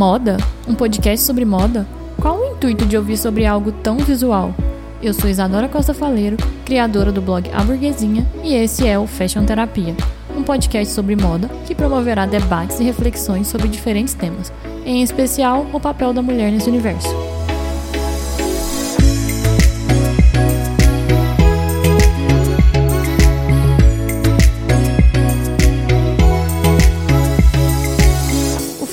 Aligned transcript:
Moda? 0.00 0.38
Um 0.66 0.74
podcast 0.74 1.26
sobre 1.26 1.44
moda? 1.44 1.86
Qual 2.22 2.40
o 2.40 2.54
intuito 2.54 2.86
de 2.86 2.96
ouvir 2.96 3.18
sobre 3.18 3.44
algo 3.44 3.70
tão 3.70 3.98
visual? 3.98 4.54
Eu 5.02 5.12
sou 5.12 5.28
Isadora 5.28 5.68
Costa 5.68 5.92
Faleiro, 5.92 6.38
criadora 6.64 7.12
do 7.12 7.20
blog 7.20 7.50
A 7.52 7.62
Burguesinha, 7.62 8.26
e 8.42 8.54
esse 8.54 8.88
é 8.88 8.98
o 8.98 9.06
Fashion 9.06 9.44
Terapia, 9.44 9.94
um 10.34 10.42
podcast 10.42 10.94
sobre 10.94 11.16
moda 11.16 11.50
que 11.66 11.74
promoverá 11.74 12.24
debates 12.24 12.80
e 12.80 12.82
reflexões 12.82 13.48
sobre 13.48 13.68
diferentes 13.68 14.14
temas, 14.14 14.50
em 14.86 15.02
especial 15.02 15.66
o 15.70 15.78
papel 15.78 16.14
da 16.14 16.22
mulher 16.22 16.50
nesse 16.50 16.70
universo. 16.70 17.14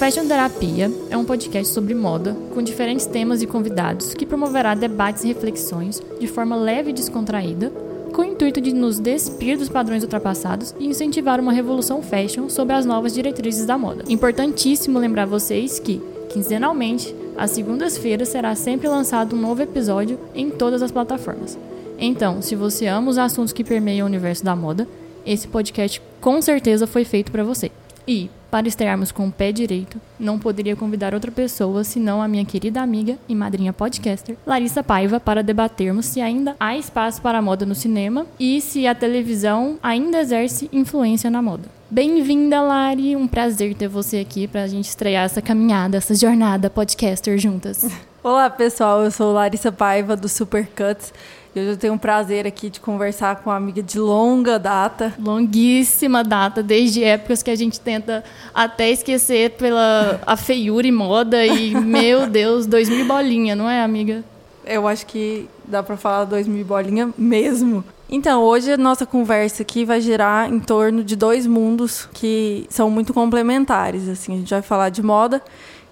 Fashion 0.07 0.25
Terapia 0.25 0.89
é 1.09 1.17
um 1.17 1.25
podcast 1.25 1.73
sobre 1.73 1.93
moda, 1.93 2.33
com 2.53 2.61
diferentes 2.61 3.05
temas 3.05 3.41
e 3.41 3.45
convidados, 3.45 4.13
que 4.13 4.25
promoverá 4.25 4.73
debates 4.73 5.25
e 5.25 5.27
reflexões 5.27 6.01
de 6.17 6.27
forma 6.27 6.55
leve 6.55 6.91
e 6.91 6.93
descontraída, 6.93 7.73
com 8.13 8.21
o 8.21 8.25
intuito 8.25 8.61
de 8.61 8.71
nos 8.71 9.01
despir 9.01 9.57
dos 9.57 9.67
padrões 9.67 10.03
ultrapassados 10.03 10.73
e 10.79 10.87
incentivar 10.87 11.41
uma 11.41 11.51
revolução 11.51 12.01
fashion 12.01 12.47
sob 12.47 12.71
as 12.71 12.85
novas 12.85 13.13
diretrizes 13.13 13.65
da 13.65 13.77
moda. 13.77 14.05
Importantíssimo 14.07 14.97
lembrar 14.97 15.25
vocês 15.25 15.77
que, 15.77 16.01
quinzenalmente, 16.29 17.13
às 17.37 17.51
segundas-feiras 17.51 18.29
será 18.29 18.55
sempre 18.55 18.87
lançado 18.87 19.35
um 19.35 19.41
novo 19.41 19.61
episódio 19.61 20.17
em 20.33 20.49
todas 20.49 20.81
as 20.81 20.89
plataformas. 20.89 21.59
Então, 21.99 22.41
se 22.41 22.55
você 22.55 22.87
ama 22.87 23.11
os 23.11 23.17
assuntos 23.17 23.51
que 23.51 23.61
permeiam 23.61 24.05
o 24.05 24.09
universo 24.09 24.45
da 24.45 24.55
moda, 24.55 24.87
esse 25.25 25.49
podcast 25.49 26.01
com 26.21 26.41
certeza 26.41 26.87
foi 26.87 27.03
feito 27.03 27.29
para 27.29 27.43
você. 27.43 27.69
E, 28.07 28.29
para 28.49 28.67
estrearmos 28.67 29.11
com 29.11 29.27
o 29.27 29.31
pé 29.31 29.51
direito, 29.51 29.99
não 30.19 30.39
poderia 30.39 30.75
convidar 30.75 31.13
outra 31.13 31.31
pessoa 31.31 31.83
senão 31.83 32.21
a 32.21 32.27
minha 32.27 32.45
querida 32.45 32.81
amiga 32.81 33.17
e 33.27 33.35
madrinha 33.35 33.73
podcaster, 33.73 34.37
Larissa 34.45 34.83
Paiva, 34.83 35.19
para 35.19 35.43
debatermos 35.43 36.05
se 36.05 36.21
ainda 36.21 36.55
há 36.59 36.77
espaço 36.77 37.21
para 37.21 37.37
a 37.37 37.41
moda 37.41 37.65
no 37.65 37.75
cinema 37.75 38.25
e 38.39 38.61
se 38.61 38.87
a 38.87 38.95
televisão 38.95 39.77
ainda 39.81 40.19
exerce 40.19 40.69
influência 40.71 41.29
na 41.29 41.41
moda. 41.41 41.77
Bem-vinda, 41.89 42.61
Lari. 42.61 43.15
Um 43.15 43.27
prazer 43.27 43.73
ter 43.73 43.87
você 43.87 44.17
aqui 44.17 44.45
para 44.45 44.63
a 44.63 44.67
gente 44.67 44.89
estrear 44.89 45.23
essa 45.23 45.41
caminhada, 45.41 45.97
essa 45.97 46.13
jornada 46.13 46.69
podcaster 46.69 47.37
juntas. 47.37 47.89
Olá, 48.23 48.49
pessoal. 48.49 49.03
Eu 49.03 49.11
sou 49.11 49.31
Larissa 49.31 49.71
Paiva 49.71 50.15
do 50.15 50.27
Supercuts 50.27 51.13
Hoje 51.55 51.69
eu 51.69 51.77
tenho 51.77 51.93
o 51.95 51.99
prazer 51.99 52.45
aqui 52.45 52.69
de 52.69 52.79
conversar 52.79 53.37
com 53.37 53.49
uma 53.49 53.55
amiga 53.55 53.81
de 53.81 53.97
longa 53.97 54.59
data. 54.59 55.13
Longuíssima 55.19 56.23
data, 56.23 56.61
desde 56.61 57.03
épocas 57.03 57.41
que 57.41 57.49
a 57.49 57.55
gente 57.55 57.79
tenta 57.79 58.23
até 58.53 58.91
esquecer 58.91 59.51
pela 59.51 60.19
a 60.25 60.37
feiura 60.37 60.85
e 60.85 60.91
moda. 60.91 61.45
E, 61.45 61.73
meu 61.81 62.27
Deus, 62.27 62.67
dois 62.67 62.89
mil 62.89 63.07
bolinha, 63.07 63.55
não 63.55 63.67
é, 63.67 63.81
amiga? 63.81 64.23
Eu 64.65 64.87
acho 64.87 65.05
que 65.05 65.49
dá 65.65 65.81
para 65.81 65.97
falar 65.97 66.25
dois 66.25 66.47
mil 66.47 66.63
bolinha 66.63 67.11
mesmo. 67.17 67.83
Então, 68.09 68.43
hoje 68.43 68.71
a 68.71 68.77
nossa 68.77 69.05
conversa 69.05 69.63
aqui 69.63 69.83
vai 69.83 69.99
girar 69.99 70.51
em 70.51 70.59
torno 70.59 71.03
de 71.03 71.15
dois 71.15 71.47
mundos 71.47 72.07
que 72.13 72.67
são 72.69 72.89
muito 72.89 73.13
complementares. 73.13 74.07
Assim, 74.07 74.33
a 74.33 74.37
gente 74.37 74.49
vai 74.49 74.61
falar 74.61 74.89
de 74.89 75.01
moda 75.01 75.41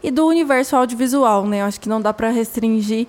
e 0.06 0.12
do 0.12 0.28
universo 0.28 0.76
audiovisual, 0.76 1.48
né? 1.48 1.64
Acho 1.64 1.82
que 1.82 1.90
não 1.90 2.00
dá 2.00 2.14
para 2.14 2.30
restringir 2.30 3.08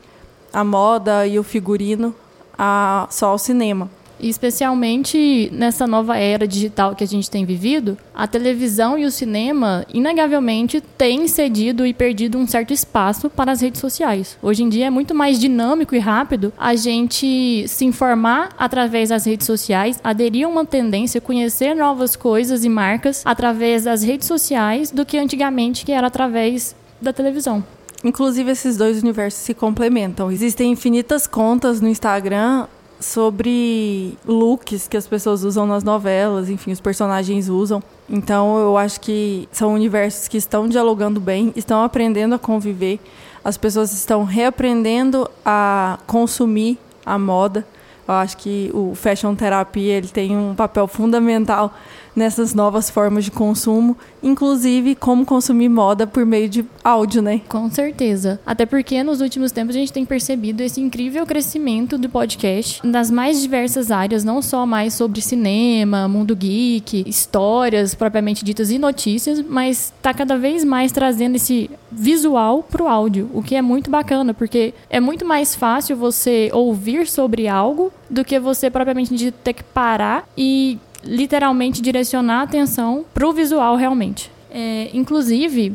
a 0.51 0.65
moda 0.65 1.27
e 1.27 1.39
o 1.39 1.43
figurino 1.43 2.15
a, 2.59 3.07
só 3.11 3.29
ao 3.29 3.39
cinema. 3.39 3.91
E 4.19 4.31
especialmente 4.31 5.51
nessa 5.53 5.87
nova 5.87 6.17
era 6.17 6.49
digital 6.49 6.95
que 6.97 7.05
a 7.05 7.07
gente 7.07 7.31
tem 7.31 7.45
vivido, 7.45 7.99
a 8.15 8.27
televisão 8.27 8.99
e 8.99 9.05
o 9.05 9.11
cinema, 9.11 9.85
inegavelmente, 9.93 10.81
têm 10.81 11.29
cedido 11.29 11.85
e 11.85 11.93
perdido 11.93 12.39
um 12.39 12.47
certo 12.47 12.73
espaço 12.73 13.29
para 13.29 13.53
as 13.53 13.61
redes 13.61 13.79
sociais. 13.79 14.39
Hoje 14.41 14.63
em 14.63 14.69
dia 14.71 14.87
é 14.87 14.91
muito 14.91 15.15
mais 15.15 15.39
dinâmico 15.39 15.95
e 15.95 15.99
rápido 15.99 16.51
a 16.57 16.75
gente 16.75 17.69
se 17.69 17.85
informar 17.85 18.55
através 18.59 19.11
das 19.11 19.27
redes 19.27 19.47
sociais, 19.47 20.01
aderir 20.03 20.47
a 20.47 20.49
uma 20.49 20.65
tendência, 20.65 21.21
conhecer 21.21 21.75
novas 21.75 22.17
coisas 22.17 22.65
e 22.65 22.71
marcas 22.71 23.21
através 23.23 23.85
das 23.85 24.03
redes 24.03 24.27
sociais 24.27 24.91
do 24.91 25.05
que 25.05 25.19
antigamente, 25.19 25.85
que 25.85 25.93
era 25.93 26.07
através 26.07 26.75
da 27.01 27.13
televisão. 27.13 27.65
Inclusive, 28.05 28.51
esses 28.51 28.77
dois 28.77 29.03
universos 29.03 29.41
se 29.41 29.55
complementam. 29.55 30.31
Existem 30.31 30.71
infinitas 30.71 31.27
contas 31.27 31.81
no 31.81 31.89
Instagram 31.89 32.67
sobre 33.01 34.17
looks 34.27 34.89
que 34.89 34.97
as 34.97 35.07
pessoas 35.07 35.45
usam 35.45 35.67
nas 35.67 35.85
novelas, 35.85 36.49
enfim, 36.49 36.73
os 36.73 36.81
personagens 36.81 37.49
usam. 37.49 37.83
Então, 38.09 38.59
eu 38.59 38.77
acho 38.77 39.01
que 39.01 39.49
são 39.53 39.75
universos 39.75 40.29
que 40.29 40.37
estão 40.37 40.69
dialogando 40.69 41.21
bem, 41.21 41.53
estão 41.57 41.83
aprendendo 41.83 42.35
a 42.35 42.39
conviver, 42.39 43.01
as 43.45 43.57
pessoas 43.57 43.93
estão 43.93 44.25
reaprendendo 44.25 45.29
a 45.45 45.99
consumir 46.07 46.79
a 47.05 47.19
moda. 47.19 47.67
Eu 48.09 48.15
acho 48.15 48.37
que 48.37 48.71
o 48.73 48.95
fashion 48.95 49.35
therapy 49.35 49.83
ele 49.83 50.09
tem 50.09 50.37
um 50.37 50.55
papel 50.55 50.87
fundamental 50.87 51.75
nessas 52.17 52.55
novas 52.55 52.89
formas 52.89 53.25
de 53.27 53.31
consumo, 53.31 53.97
inclusive 54.23 54.95
como 54.95 55.27
consumir 55.27 55.69
moda 55.69 56.07
por 56.07 56.25
meio 56.25 56.49
de 56.49 56.65
áudio, 56.83 57.21
né? 57.21 57.43
Com 57.47 57.71
certeza. 57.71 58.41
Até 58.47 58.65
porque 58.65 59.03
nos 59.03 59.21
últimos 59.21 59.53
tempos 59.53 59.77
a 59.77 59.79
gente 59.79 59.93
tem 59.93 60.07
percebido 60.07 60.63
esse 60.63 60.81
incrível 60.81 61.27
crescimento 61.27 61.99
do 61.99 62.09
podcast 62.09 62.85
nas 62.85 63.11
mais 63.11 63.41
diversas 63.41 63.91
áreas, 63.91 64.25
não 64.25 64.41
só 64.41 64.65
mais 64.65 64.95
sobre 64.95 65.21
cinema, 65.21 66.09
mundo 66.09 66.35
geek, 66.35 67.05
histórias 67.07 67.95
propriamente 67.95 68.45
ditas 68.45 68.71
e 68.71 68.79
notícias, 68.79 69.43
mas 69.43 69.93
está 69.97 70.15
cada 70.15 70.39
vez 70.39 70.65
mais 70.65 70.91
trazendo 70.91 71.37
esse 71.37 71.71
visual 71.93 72.63
para 72.63 72.83
o 72.83 72.89
áudio, 72.89 73.31
o 73.35 73.43
que 73.43 73.55
é 73.55 73.63
muito 73.63 73.91
bacana, 73.91 74.33
porque 74.33 74.73
é 74.89 75.01
muito 75.01 75.25
mais 75.25 75.55
fácil 75.55 75.97
você 75.97 76.51
ouvir 76.53 77.07
sobre 77.07 77.47
algo 77.47 77.93
do 78.09 78.25
que 78.25 78.39
você 78.39 78.71
propriamente 78.71 79.31
ter 79.31 79.53
que 79.53 79.63
parar 79.65 80.29
e 80.37 80.79
literalmente 81.07 81.81
direcionar 81.81 82.41
a 82.41 82.43
atenção 82.43 83.05
para 83.15 83.27
o 83.27 83.33
visual 83.33 83.77
realmente. 83.77 84.31
É, 84.51 84.91
inclusive, 84.93 85.75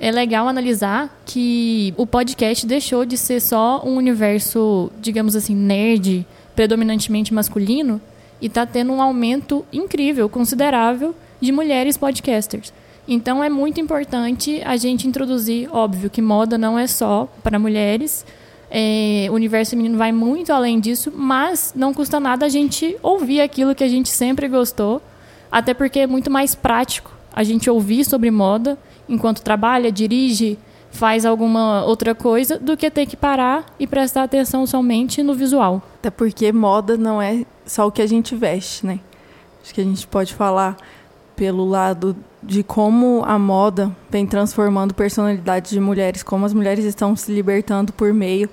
é 0.00 0.10
legal 0.10 0.46
analisar 0.46 1.20
que 1.26 1.92
o 1.96 2.06
podcast 2.06 2.66
deixou 2.66 3.04
de 3.04 3.16
ser 3.16 3.40
só 3.40 3.82
um 3.84 3.96
universo, 3.96 4.90
digamos 5.00 5.34
assim, 5.34 5.54
nerd, 5.54 6.26
predominantemente 6.54 7.34
masculino, 7.34 8.00
e 8.40 8.46
está 8.46 8.64
tendo 8.64 8.92
um 8.92 9.02
aumento 9.02 9.64
incrível, 9.72 10.28
considerável, 10.28 11.14
de 11.40 11.52
mulheres 11.52 11.96
podcasters. 11.96 12.72
Então 13.06 13.42
é 13.42 13.48
muito 13.48 13.80
importante 13.80 14.60
a 14.64 14.76
gente 14.76 15.08
introduzir, 15.08 15.68
óbvio, 15.72 16.10
que 16.10 16.20
moda 16.20 16.58
não 16.58 16.78
é 16.78 16.86
só 16.86 17.28
para 17.42 17.58
mulheres, 17.58 18.24
é, 18.70 19.26
o 19.30 19.34
universo 19.34 19.70
feminino 19.70 19.96
vai 19.96 20.12
muito 20.12 20.52
além 20.52 20.78
disso, 20.78 21.12
mas 21.14 21.72
não 21.74 21.94
custa 21.94 22.20
nada 22.20 22.46
a 22.46 22.48
gente 22.48 22.96
ouvir 23.02 23.40
aquilo 23.40 23.74
que 23.74 23.84
a 23.84 23.88
gente 23.88 24.08
sempre 24.08 24.48
gostou, 24.48 25.00
até 25.50 25.72
porque 25.72 26.00
é 26.00 26.06
muito 26.06 26.30
mais 26.30 26.54
prático 26.54 27.10
a 27.32 27.42
gente 27.42 27.70
ouvir 27.70 28.04
sobre 28.04 28.30
moda 28.30 28.78
enquanto 29.08 29.40
trabalha, 29.40 29.90
dirige, 29.90 30.58
faz 30.90 31.24
alguma 31.24 31.84
outra 31.84 32.14
coisa, 32.14 32.58
do 32.58 32.76
que 32.76 32.90
ter 32.90 33.06
que 33.06 33.16
parar 33.16 33.66
e 33.78 33.86
prestar 33.86 34.24
atenção 34.24 34.66
somente 34.66 35.22
no 35.22 35.34
visual. 35.34 35.82
Até 35.98 36.10
porque 36.10 36.52
moda 36.52 36.96
não 36.96 37.20
é 37.20 37.44
só 37.64 37.86
o 37.86 37.92
que 37.92 38.02
a 38.02 38.06
gente 38.06 38.34
veste, 38.34 38.84
né? 38.84 39.00
Acho 39.62 39.74
que 39.74 39.80
a 39.80 39.84
gente 39.84 40.06
pode 40.06 40.34
falar 40.34 40.76
pelo 41.36 41.64
lado 41.64 42.16
de 42.42 42.62
como 42.62 43.22
a 43.26 43.38
moda 43.38 43.94
vem 44.10 44.26
transformando 44.26 44.94
personalidades 44.94 45.70
de 45.70 45.80
mulheres, 45.80 46.22
como 46.22 46.46
as 46.46 46.54
mulheres 46.54 46.84
estão 46.84 47.16
se 47.16 47.32
libertando 47.32 47.92
por 47.92 48.12
meio 48.12 48.48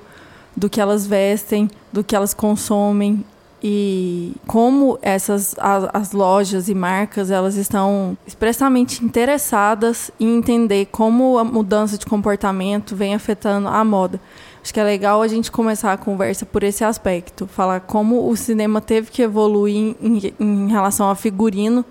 do 0.56 0.70
que 0.70 0.82
elas 0.82 1.06
vestem, 1.06 1.70
do 1.92 2.04
que 2.04 2.16
elas 2.16 2.34
consomem 2.34 3.24
e 3.68 4.34
como 4.46 5.00
essas 5.02 5.56
as, 5.58 5.90
as, 5.94 6.12
lojas 6.12 6.70
e 6.70 6.76
marcas 6.76 7.32
elas 7.32 7.56
estão 7.56 8.18
expressamente 8.28 9.04
interessadas 9.04 10.12
em 10.20 10.38
entender 10.38 10.88
como 10.92 11.38
a 11.38 11.44
mudança 11.44 11.98
de 11.98 12.06
comportamento 12.06 12.96
vem 12.96 13.16
afetando 13.16 13.68
a 13.68 13.84
moda. 13.84 14.20
Acho 14.62 14.74
que 14.74 14.80
é 14.80 14.84
legal 14.84 15.22
a 15.22 15.28
gente 15.28 15.52
começar 15.52 15.94
a 15.94 15.98
conversa 15.98 16.46
por 16.46 16.64
esse 16.64 16.84
aspecto, 16.84 17.48
falar 17.48 17.82
como 17.82 18.30
o 18.30 18.36
cinema 18.36 18.82
teve 18.82 19.10
que 19.12 19.22
evoluir 19.22 19.96
em, 20.02 20.34
em 20.40 20.68
relação 20.70 21.08
ao 21.08 21.16
figurino 21.16 21.86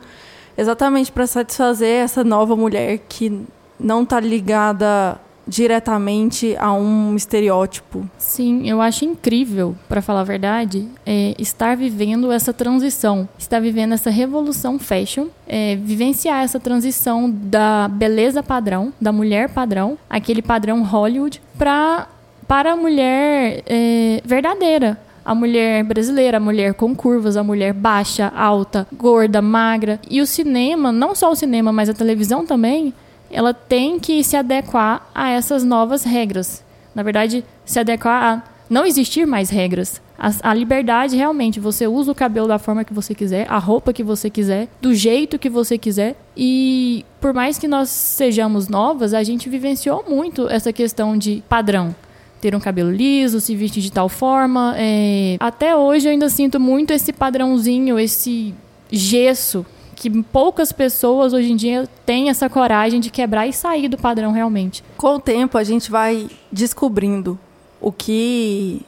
exatamente 0.56 1.10
para 1.10 1.26
satisfazer 1.26 2.04
essa 2.04 2.22
nova 2.24 2.56
mulher 2.56 2.98
que 3.08 3.44
não 3.78 4.02
está 4.02 4.20
ligada 4.20 5.20
diretamente 5.46 6.56
a 6.58 6.72
um 6.72 7.14
estereótipo. 7.14 8.08
Sim, 8.18 8.68
eu 8.68 8.80
acho 8.80 9.04
incrível, 9.04 9.74
para 9.88 10.00
falar 10.00 10.20
a 10.20 10.24
verdade, 10.24 10.88
é, 11.04 11.34
estar 11.38 11.76
vivendo 11.76 12.32
essa 12.32 12.52
transição, 12.52 13.28
estar 13.38 13.60
vivendo 13.60 13.92
essa 13.92 14.10
revolução 14.10 14.78
fashion, 14.78 15.26
é, 15.46 15.76
vivenciar 15.76 16.42
essa 16.42 16.58
transição 16.58 17.30
da 17.30 17.88
beleza 17.88 18.42
padrão, 18.42 18.92
da 19.00 19.12
mulher 19.12 19.50
padrão, 19.50 19.98
aquele 20.08 20.42
padrão 20.42 20.82
Hollywood, 20.82 21.42
pra, 21.58 22.08
para 22.48 22.72
a 22.72 22.76
mulher 22.76 23.62
é, 23.66 24.22
verdadeira, 24.24 24.98
a 25.24 25.34
mulher 25.34 25.82
brasileira, 25.84 26.36
a 26.36 26.40
mulher 26.40 26.74
com 26.74 26.94
curvas, 26.94 27.36
a 27.36 27.42
mulher 27.42 27.72
baixa, 27.72 28.32
alta, 28.36 28.86
gorda, 28.92 29.40
magra. 29.40 29.98
E 30.10 30.20
o 30.20 30.26
cinema, 30.26 30.92
não 30.92 31.14
só 31.14 31.30
o 31.30 31.36
cinema, 31.36 31.72
mas 31.72 31.88
a 31.88 31.94
televisão 31.94 32.44
também, 32.44 32.92
ela 33.30 33.54
tem 33.54 33.98
que 33.98 34.22
se 34.22 34.36
adequar 34.36 35.08
a 35.14 35.30
essas 35.30 35.64
novas 35.64 36.04
regras. 36.04 36.62
Na 36.94 37.02
verdade, 37.02 37.44
se 37.64 37.80
adequar 37.80 38.22
a 38.22 38.42
não 38.68 38.84
existir 38.86 39.26
mais 39.26 39.50
regras. 39.50 40.00
A, 40.18 40.50
a, 40.50 40.54
liberdade 40.54 41.16
realmente, 41.16 41.58
você 41.58 41.86
usa 41.86 42.12
o 42.12 42.14
cabelo 42.14 42.46
da 42.46 42.58
forma 42.58 42.84
que 42.84 42.94
você 42.94 43.14
quiser, 43.14 43.46
a 43.50 43.58
roupa 43.58 43.92
que 43.92 44.02
você 44.02 44.30
quiser, 44.30 44.68
do 44.80 44.94
jeito 44.94 45.38
que 45.38 45.50
você 45.50 45.76
quiser. 45.76 46.16
E 46.36 47.04
por 47.20 47.34
mais 47.34 47.58
que 47.58 47.66
nós 47.66 47.88
sejamos 47.88 48.68
novas, 48.68 49.12
a 49.12 49.22
gente 49.22 49.48
vivenciou 49.48 50.04
muito 50.08 50.48
essa 50.48 50.72
questão 50.72 51.16
de 51.18 51.42
padrão. 51.48 51.94
Ter 52.40 52.54
um 52.54 52.60
cabelo 52.60 52.90
liso, 52.90 53.40
se 53.40 53.54
vestir 53.56 53.82
de 53.82 53.90
tal 53.90 54.08
forma. 54.08 54.74
É... 54.76 55.36
Até 55.40 55.74
hoje 55.74 56.06
eu 56.08 56.12
ainda 56.12 56.28
sinto 56.28 56.60
muito 56.60 56.92
esse 56.92 57.12
padrãozinho, 57.12 57.98
esse 57.98 58.54
gesso 58.90 59.64
que 59.94 60.10
poucas 60.24 60.72
pessoas 60.72 61.32
hoje 61.32 61.52
em 61.52 61.56
dia 61.56 61.88
têm 62.04 62.28
essa 62.28 62.50
coragem 62.50 63.00
de 63.00 63.10
quebrar 63.10 63.46
e 63.46 63.52
sair 63.52 63.88
do 63.88 63.96
padrão 63.96 64.32
realmente. 64.32 64.82
Com 64.96 65.16
o 65.16 65.20
tempo 65.20 65.56
a 65.56 65.64
gente 65.64 65.90
vai 65.90 66.28
descobrindo 66.52 67.38
o 67.80 67.92
que 67.92 68.82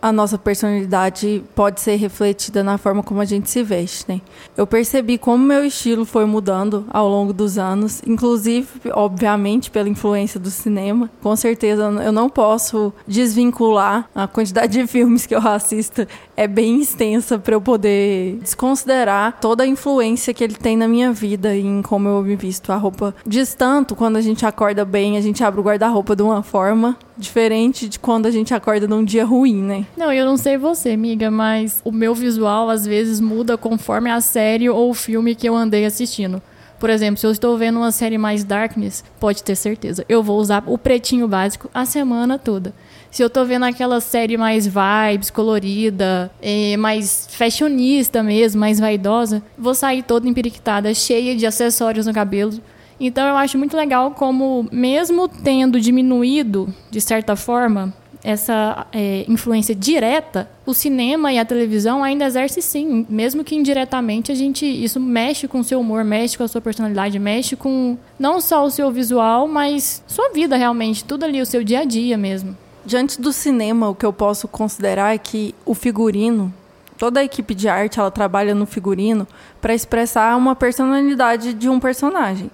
a 0.00 0.12
nossa 0.12 0.38
personalidade 0.38 1.42
pode 1.54 1.80
ser 1.80 1.96
refletida 1.96 2.62
na 2.62 2.78
forma 2.78 3.02
como 3.02 3.20
a 3.20 3.24
gente 3.24 3.50
se 3.50 3.62
veste, 3.62 4.04
né? 4.08 4.20
Eu 4.56 4.66
percebi 4.66 5.18
como 5.18 5.44
meu 5.44 5.64
estilo 5.64 6.04
foi 6.04 6.24
mudando 6.24 6.86
ao 6.90 7.08
longo 7.08 7.32
dos 7.32 7.58
anos, 7.58 8.00
inclusive, 8.06 8.68
obviamente, 8.92 9.70
pela 9.70 9.88
influência 9.88 10.38
do 10.38 10.50
cinema. 10.50 11.10
Com 11.22 11.34
certeza, 11.34 11.82
eu 11.84 12.12
não 12.12 12.30
posso 12.30 12.92
desvincular 13.06 14.08
a 14.14 14.26
quantidade 14.26 14.72
de 14.72 14.86
filmes 14.86 15.26
que 15.26 15.34
eu 15.34 15.46
assisto 15.46 16.06
é 16.38 16.46
bem 16.46 16.80
extensa 16.80 17.36
para 17.36 17.52
eu 17.52 17.60
poder 17.60 18.38
desconsiderar 18.40 19.40
toda 19.40 19.64
a 19.64 19.66
influência 19.66 20.32
que 20.32 20.44
ele 20.44 20.54
tem 20.54 20.76
na 20.76 20.86
minha 20.86 21.12
vida 21.12 21.56
e 21.56 21.66
em 21.66 21.82
como 21.82 22.08
eu 22.08 22.22
me 22.22 22.36
visto. 22.36 22.70
A 22.70 22.76
roupa 22.76 23.12
diz 23.26 23.54
tanto 23.54 23.96
quando 23.96 24.18
a 24.18 24.20
gente 24.20 24.46
acorda 24.46 24.84
bem, 24.84 25.16
a 25.16 25.20
gente 25.20 25.42
abre 25.42 25.60
o 25.60 25.64
guarda-roupa 25.64 26.14
de 26.14 26.22
uma 26.22 26.40
forma 26.40 26.96
diferente 27.16 27.88
de 27.88 27.98
quando 27.98 28.26
a 28.26 28.30
gente 28.30 28.54
acorda 28.54 28.86
num 28.86 29.04
dia 29.04 29.24
ruim, 29.24 29.60
né? 29.60 29.84
Não, 29.96 30.12
eu 30.12 30.24
não 30.24 30.36
sei 30.36 30.56
você, 30.56 30.90
amiga, 30.90 31.28
mas 31.28 31.82
o 31.84 31.90
meu 31.90 32.14
visual 32.14 32.70
às 32.70 32.86
vezes 32.86 33.18
muda 33.18 33.58
conforme 33.58 34.08
a 34.08 34.20
série 34.20 34.70
ou 34.70 34.90
o 34.90 34.94
filme 34.94 35.34
que 35.34 35.48
eu 35.48 35.56
andei 35.56 35.84
assistindo. 35.84 36.40
Por 36.78 36.88
exemplo, 36.88 37.18
se 37.18 37.26
eu 37.26 37.32
estou 37.32 37.58
vendo 37.58 37.80
uma 37.80 37.90
série 37.90 38.16
mais 38.16 38.44
darkness, 38.44 39.04
pode 39.18 39.42
ter 39.42 39.56
certeza, 39.56 40.04
eu 40.08 40.22
vou 40.22 40.38
usar 40.38 40.62
o 40.66 40.78
pretinho 40.78 41.26
básico 41.26 41.68
a 41.74 41.84
semana 41.84 42.38
toda. 42.38 42.72
Se 43.10 43.22
eu 43.22 43.30
tô 43.30 43.44
vendo 43.44 43.64
aquela 43.64 44.00
série 44.00 44.36
mais 44.36 44.66
vibes, 44.66 45.30
colorida, 45.30 46.30
é, 46.42 46.76
mais 46.76 47.26
fashionista 47.30 48.22
mesmo, 48.22 48.60
mais 48.60 48.78
vaidosa, 48.78 49.42
vou 49.56 49.74
sair 49.74 50.02
toda 50.02 50.28
empiriquitada, 50.28 50.92
cheia 50.92 51.34
de 51.34 51.46
acessórios 51.46 52.06
no 52.06 52.12
cabelo. 52.12 52.52
Então 53.00 53.26
eu 53.26 53.36
acho 53.36 53.56
muito 53.56 53.76
legal 53.76 54.10
como, 54.10 54.68
mesmo 54.72 55.28
tendo 55.28 55.80
diminuído, 55.80 56.72
de 56.90 57.00
certa 57.00 57.36
forma, 57.36 57.94
essa 58.22 58.86
é, 58.92 59.24
influência 59.28 59.74
direta, 59.74 60.50
o 60.66 60.74
cinema 60.74 61.32
e 61.32 61.38
a 61.38 61.44
televisão 61.44 62.02
ainda 62.02 62.26
exerce 62.26 62.60
sim, 62.60 63.06
mesmo 63.08 63.44
que 63.44 63.54
indiretamente 63.54 64.32
a 64.32 64.34
gente 64.34 64.66
isso 64.66 64.98
mexe 64.98 65.46
com 65.46 65.60
o 65.60 65.64
seu 65.64 65.80
humor, 65.80 66.04
mexe 66.04 66.36
com 66.36 66.44
a 66.44 66.48
sua 66.48 66.60
personalidade, 66.60 67.18
mexe 67.18 67.54
com 67.54 67.96
não 68.18 68.40
só 68.40 68.64
o 68.64 68.70
seu 68.70 68.90
visual, 68.90 69.46
mas 69.46 70.02
sua 70.06 70.30
vida 70.30 70.56
realmente, 70.56 71.04
tudo 71.04 71.24
ali 71.24 71.40
o 71.40 71.46
seu 71.46 71.62
dia 71.62 71.80
a 71.80 71.84
dia 71.84 72.18
mesmo. 72.18 72.56
Diante 72.88 73.20
do 73.20 73.34
cinema, 73.34 73.90
o 73.90 73.94
que 73.94 74.06
eu 74.06 74.14
posso 74.14 74.48
considerar 74.48 75.14
é 75.14 75.18
que 75.18 75.54
o 75.66 75.74
figurino, 75.74 76.50
toda 76.96 77.20
a 77.20 77.22
equipe 77.22 77.54
de 77.54 77.68
arte, 77.68 78.00
ela 78.00 78.10
trabalha 78.10 78.54
no 78.54 78.64
figurino 78.64 79.28
para 79.60 79.74
expressar 79.74 80.34
uma 80.38 80.56
personalidade 80.56 81.52
de 81.52 81.68
um 81.68 81.78
personagem. 81.78 82.50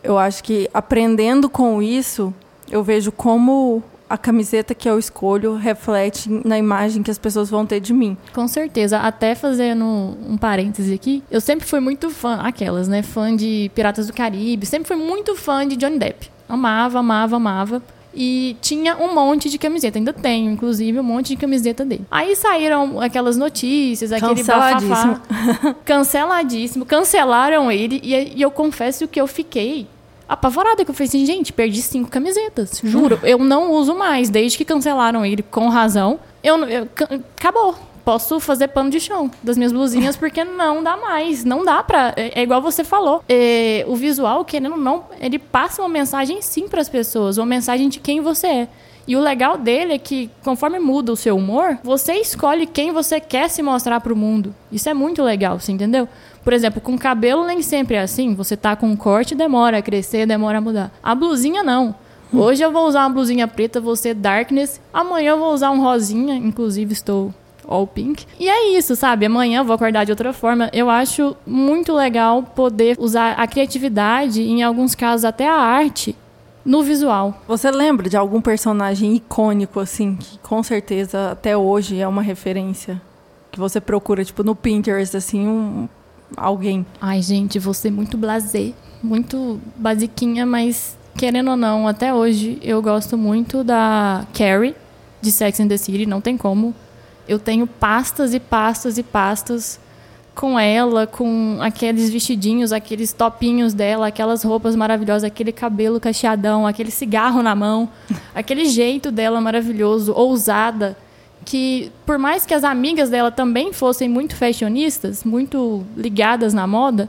Eu 0.00 0.16
acho 0.18 0.44
que 0.44 0.70
aprendendo 0.72 1.50
com 1.50 1.82
isso, 1.82 2.32
eu 2.70 2.84
vejo 2.84 3.10
como 3.10 3.82
a 4.08 4.16
camiseta 4.16 4.72
que 4.72 4.88
eu 4.88 5.00
escolho 5.00 5.56
reflete 5.56 6.30
na 6.44 6.56
imagem 6.56 7.02
que 7.02 7.10
as 7.10 7.18
pessoas 7.18 7.50
vão 7.50 7.66
ter 7.66 7.80
de 7.80 7.92
mim. 7.92 8.16
Com 8.32 8.46
certeza. 8.46 8.98
Até 8.98 9.34
fazendo 9.34 9.84
um 9.84 10.38
parêntese 10.38 10.94
aqui, 10.94 11.24
eu 11.28 11.40
sempre 11.40 11.66
fui 11.66 11.80
muito 11.80 12.08
fã, 12.08 12.36
aquelas, 12.36 12.86
né? 12.86 13.02
Fã 13.02 13.34
de 13.34 13.68
Piratas 13.74 14.06
do 14.06 14.12
Caribe, 14.12 14.64
sempre 14.64 14.86
fui 14.86 14.96
muito 14.96 15.34
fã 15.34 15.66
de 15.66 15.74
Johnny 15.74 15.98
Depp. 15.98 16.30
Amava, 16.48 17.00
amava, 17.00 17.34
amava 17.34 17.82
e 18.14 18.56
tinha 18.60 18.96
um 18.96 19.14
monte 19.14 19.48
de 19.48 19.58
camiseta. 19.58 19.98
Ainda 19.98 20.12
tenho, 20.12 20.50
inclusive, 20.50 20.98
um 20.98 21.02
monte 21.02 21.28
de 21.28 21.36
camiseta 21.36 21.84
dele. 21.84 22.04
Aí 22.10 22.36
saíram 22.36 23.00
aquelas 23.00 23.36
notícias, 23.36 24.12
aquele 24.12 24.42
bafafá. 24.42 25.20
Canceladíssimo. 25.84 26.84
Cancelaram 26.84 27.70
ele 27.70 28.00
e, 28.02 28.38
e 28.38 28.42
eu 28.42 28.50
confesso 28.50 29.08
que 29.08 29.20
eu 29.20 29.26
fiquei 29.26 29.86
apavorada, 30.28 30.84
que 30.84 30.90
eu 30.90 30.94
falei 30.94 31.08
assim, 31.08 31.26
gente, 31.26 31.52
perdi 31.52 31.82
cinco 31.82 32.10
camisetas. 32.10 32.80
Juro, 32.82 33.18
eu 33.22 33.38
não 33.38 33.70
uso 33.72 33.94
mais, 33.94 34.30
desde 34.30 34.56
que 34.56 34.64
cancelaram 34.64 35.24
ele, 35.26 35.42
com 35.42 35.68
razão. 35.68 36.18
Eu, 36.42 36.56
eu 36.64 36.88
acabou 37.36 37.76
posso 38.04 38.40
fazer 38.40 38.68
pano 38.68 38.90
de 38.90 39.00
chão 39.00 39.30
das 39.42 39.56
minhas 39.56 39.72
blusinhas 39.72 40.16
porque 40.16 40.44
não 40.44 40.82
dá 40.82 40.96
mais. 40.96 41.44
Não 41.44 41.64
dá 41.64 41.82
pra. 41.82 42.12
É, 42.16 42.40
é 42.40 42.42
igual 42.42 42.60
você 42.60 42.84
falou. 42.84 43.24
É, 43.28 43.84
o 43.88 43.96
visual, 43.96 44.44
querendo 44.44 44.72
ou 44.72 44.78
não, 44.78 45.04
ele 45.20 45.38
passa 45.38 45.82
uma 45.82 45.88
mensagem 45.88 46.42
sim 46.42 46.68
para 46.68 46.80
as 46.80 46.88
pessoas, 46.88 47.38
uma 47.38 47.46
mensagem 47.46 47.88
de 47.88 48.00
quem 48.00 48.20
você 48.20 48.46
é. 48.46 48.68
E 49.06 49.16
o 49.16 49.20
legal 49.20 49.58
dele 49.58 49.94
é 49.94 49.98
que, 49.98 50.30
conforme 50.44 50.78
muda 50.78 51.12
o 51.12 51.16
seu 51.16 51.36
humor, 51.36 51.76
você 51.82 52.14
escolhe 52.14 52.66
quem 52.66 52.92
você 52.92 53.18
quer 53.18 53.50
se 53.50 53.60
mostrar 53.60 54.00
para 54.00 54.12
o 54.12 54.16
mundo. 54.16 54.54
Isso 54.70 54.88
é 54.88 54.94
muito 54.94 55.22
legal, 55.22 55.58
você 55.58 55.72
entendeu? 55.72 56.08
Por 56.44 56.52
exemplo, 56.52 56.80
com 56.80 56.96
cabelo 56.96 57.44
nem 57.44 57.62
sempre 57.62 57.96
é 57.96 58.00
assim. 58.00 58.34
Você 58.34 58.56
tá 58.56 58.76
com 58.76 58.86
um 58.86 58.96
corte, 58.96 59.34
demora 59.34 59.78
a 59.78 59.82
crescer, 59.82 60.26
demora 60.26 60.58
a 60.58 60.60
mudar. 60.60 60.92
A 61.02 61.14
blusinha 61.14 61.62
não. 61.62 61.94
Hoje 62.32 62.62
eu 62.62 62.72
vou 62.72 62.86
usar 62.86 63.00
uma 63.00 63.10
blusinha 63.10 63.46
preta, 63.46 63.80
você 63.80 64.14
darkness. 64.14 64.80
Amanhã 64.92 65.32
eu 65.32 65.38
vou 65.38 65.52
usar 65.52 65.70
um 65.70 65.82
rosinha, 65.82 66.34
inclusive 66.34 66.92
estou 66.92 67.34
all 67.66 67.86
pink. 67.86 68.26
E 68.38 68.48
é 68.48 68.76
isso, 68.76 68.94
sabe? 68.96 69.26
Amanhã 69.26 69.60
eu 69.60 69.64
vou 69.64 69.74
acordar 69.74 70.04
de 70.04 70.12
outra 70.12 70.32
forma. 70.32 70.70
Eu 70.72 70.90
acho 70.90 71.36
muito 71.46 71.92
legal 71.92 72.42
poder 72.42 72.96
usar 72.98 73.32
a 73.32 73.46
criatividade, 73.46 74.42
em 74.42 74.62
alguns 74.62 74.94
casos 74.94 75.24
até 75.24 75.48
a 75.48 75.54
arte, 75.54 76.16
no 76.64 76.82
visual. 76.82 77.42
Você 77.46 77.70
lembra 77.70 78.08
de 78.08 78.16
algum 78.16 78.40
personagem 78.40 79.14
icônico, 79.14 79.80
assim, 79.80 80.16
que 80.16 80.38
com 80.38 80.62
certeza 80.62 81.32
até 81.32 81.56
hoje 81.56 82.00
é 82.00 82.06
uma 82.06 82.22
referência? 82.22 83.00
Que 83.50 83.58
você 83.58 83.80
procura, 83.80 84.24
tipo, 84.24 84.42
no 84.42 84.54
Pinterest, 84.54 85.16
assim, 85.16 85.46
um, 85.46 85.88
alguém. 86.36 86.86
Ai, 87.00 87.20
gente, 87.20 87.58
você 87.58 87.90
muito 87.90 88.16
blasé, 88.16 88.72
muito 89.02 89.60
basiquinha, 89.76 90.46
mas 90.46 90.96
querendo 91.16 91.50
ou 91.50 91.56
não, 91.56 91.86
até 91.86 92.14
hoje 92.14 92.58
eu 92.62 92.80
gosto 92.80 93.18
muito 93.18 93.62
da 93.62 94.26
Carrie, 94.32 94.74
de 95.20 95.30
Sex 95.30 95.60
and 95.60 95.68
the 95.68 95.76
City, 95.76 96.06
não 96.06 96.20
tem 96.20 96.36
como 96.36 96.74
eu 97.28 97.38
tenho 97.38 97.66
pastas 97.66 98.34
e 98.34 98.40
pastas 98.40 98.98
e 98.98 99.02
pastas 99.02 99.80
com 100.34 100.58
ela, 100.58 101.06
com 101.06 101.58
aqueles 101.60 102.10
vestidinhos, 102.10 102.72
aqueles 102.72 103.12
topinhos 103.12 103.74
dela, 103.74 104.06
aquelas 104.06 104.42
roupas 104.42 104.74
maravilhosas, 104.74 105.24
aquele 105.24 105.52
cabelo 105.52 106.00
cacheadão, 106.00 106.66
aquele 106.66 106.90
cigarro 106.90 107.42
na 107.42 107.54
mão, 107.54 107.88
aquele 108.34 108.64
jeito 108.64 109.10
dela 109.10 109.40
maravilhoso, 109.40 110.12
ousada, 110.14 110.96
que 111.44 111.92
por 112.06 112.18
mais 112.18 112.46
que 112.46 112.54
as 112.54 112.64
amigas 112.64 113.10
dela 113.10 113.30
também 113.30 113.72
fossem 113.72 114.08
muito 114.08 114.34
fashionistas, 114.36 115.24
muito 115.24 115.84
ligadas 115.96 116.54
na 116.54 116.66
moda, 116.66 117.08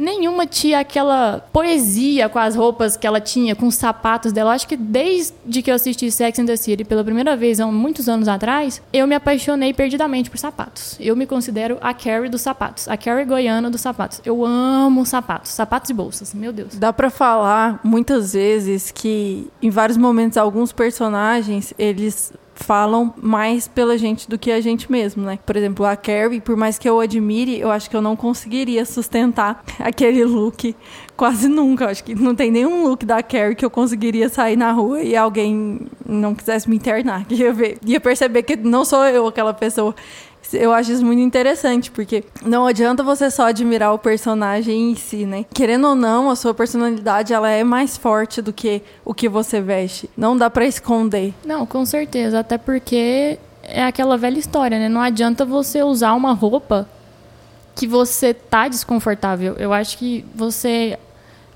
nenhuma 0.00 0.46
tinha 0.46 0.80
aquela 0.80 1.46
poesia 1.52 2.28
com 2.28 2.38
as 2.38 2.56
roupas 2.56 2.96
que 2.96 3.06
ela 3.06 3.20
tinha, 3.20 3.54
com 3.54 3.66
os 3.66 3.74
sapatos 3.74 4.32
dela. 4.32 4.54
Acho 4.54 4.66
que 4.66 4.76
desde 4.76 5.62
que 5.62 5.70
eu 5.70 5.74
assisti 5.74 6.10
Sex 6.10 6.38
and 6.38 6.46
the 6.46 6.56
City 6.56 6.84
pela 6.84 7.04
primeira 7.04 7.36
vez, 7.36 7.60
há 7.60 7.66
muitos 7.66 8.08
anos 8.08 8.26
atrás, 8.26 8.82
eu 8.92 9.06
me 9.06 9.14
apaixonei 9.14 9.74
perdidamente 9.74 10.30
por 10.30 10.38
sapatos. 10.38 10.96
Eu 10.98 11.14
me 11.14 11.26
considero 11.26 11.76
a 11.82 11.92
Carrie 11.92 12.30
dos 12.30 12.40
sapatos, 12.40 12.88
a 12.88 12.96
Carrie 12.96 13.26
goiana 13.26 13.70
dos 13.70 13.82
sapatos. 13.82 14.22
Eu 14.24 14.44
amo 14.44 15.04
sapatos, 15.04 15.50
sapatos 15.52 15.90
e 15.90 15.94
bolsas, 15.94 16.32
meu 16.32 16.52
Deus. 16.52 16.74
Dá 16.76 16.92
para 16.92 17.10
falar 17.10 17.78
muitas 17.84 18.32
vezes 18.32 18.90
que 18.90 19.48
em 19.60 19.68
vários 19.68 19.98
momentos 19.98 20.38
alguns 20.38 20.72
personagens, 20.72 21.74
eles 21.78 22.32
falam 22.60 23.12
mais 23.20 23.66
pela 23.66 23.96
gente 23.96 24.28
do 24.28 24.38
que 24.38 24.50
a 24.50 24.60
gente 24.60 24.90
mesmo, 24.90 25.24
né? 25.24 25.38
Por 25.44 25.56
exemplo, 25.56 25.84
a 25.84 25.96
Carrie, 25.96 26.40
por 26.40 26.56
mais 26.56 26.78
que 26.78 26.88
eu 26.88 27.00
admire, 27.00 27.58
eu 27.58 27.70
acho 27.70 27.88
que 27.88 27.96
eu 27.96 28.02
não 28.02 28.14
conseguiria 28.14 28.84
sustentar 28.84 29.64
aquele 29.80 30.24
look 30.24 30.76
quase 31.16 31.48
nunca. 31.48 31.84
Eu 31.84 31.88
acho 31.88 32.04
que 32.04 32.14
não 32.14 32.34
tem 32.34 32.50
nenhum 32.50 32.86
look 32.86 33.04
da 33.04 33.22
Carrie 33.22 33.54
que 33.54 33.64
eu 33.64 33.70
conseguiria 33.70 34.28
sair 34.28 34.56
na 34.56 34.72
rua 34.72 35.02
e 35.02 35.16
alguém 35.16 35.80
não 36.06 36.34
quisesse 36.34 36.68
me 36.68 36.76
internar. 36.76 37.26
Ia, 37.30 37.52
ver, 37.52 37.78
ia 37.84 38.00
perceber 38.00 38.42
que 38.42 38.56
não 38.56 38.84
sou 38.84 39.04
eu 39.06 39.26
aquela 39.26 39.54
pessoa 39.54 39.94
eu 40.52 40.72
acho 40.72 40.92
isso 40.92 41.04
muito 41.04 41.20
interessante, 41.20 41.90
porque 41.90 42.24
não 42.44 42.66
adianta 42.66 43.02
você 43.02 43.30
só 43.30 43.48
admirar 43.48 43.92
o 43.92 43.98
personagem 43.98 44.90
em 44.90 44.94
si, 44.94 45.24
né? 45.24 45.44
Querendo 45.52 45.88
ou 45.88 45.94
não, 45.94 46.30
a 46.30 46.36
sua 46.36 46.52
personalidade 46.54 47.32
ela 47.32 47.50
é 47.50 47.62
mais 47.62 47.96
forte 47.96 48.42
do 48.42 48.52
que 48.52 48.82
o 49.04 49.14
que 49.14 49.28
você 49.28 49.60
veste. 49.60 50.10
Não 50.16 50.36
dá 50.36 50.50
para 50.50 50.66
esconder. 50.66 51.34
Não, 51.44 51.64
com 51.66 51.84
certeza, 51.84 52.40
até 52.40 52.58
porque 52.58 53.38
é 53.62 53.84
aquela 53.84 54.16
velha 54.16 54.38
história, 54.38 54.78
né? 54.78 54.88
Não 54.88 55.00
adianta 55.00 55.44
você 55.44 55.82
usar 55.82 56.14
uma 56.14 56.32
roupa 56.32 56.88
que 57.74 57.86
você 57.86 58.34
tá 58.34 58.68
desconfortável. 58.68 59.54
Eu 59.58 59.72
acho 59.72 59.96
que 59.96 60.24
você 60.34 60.98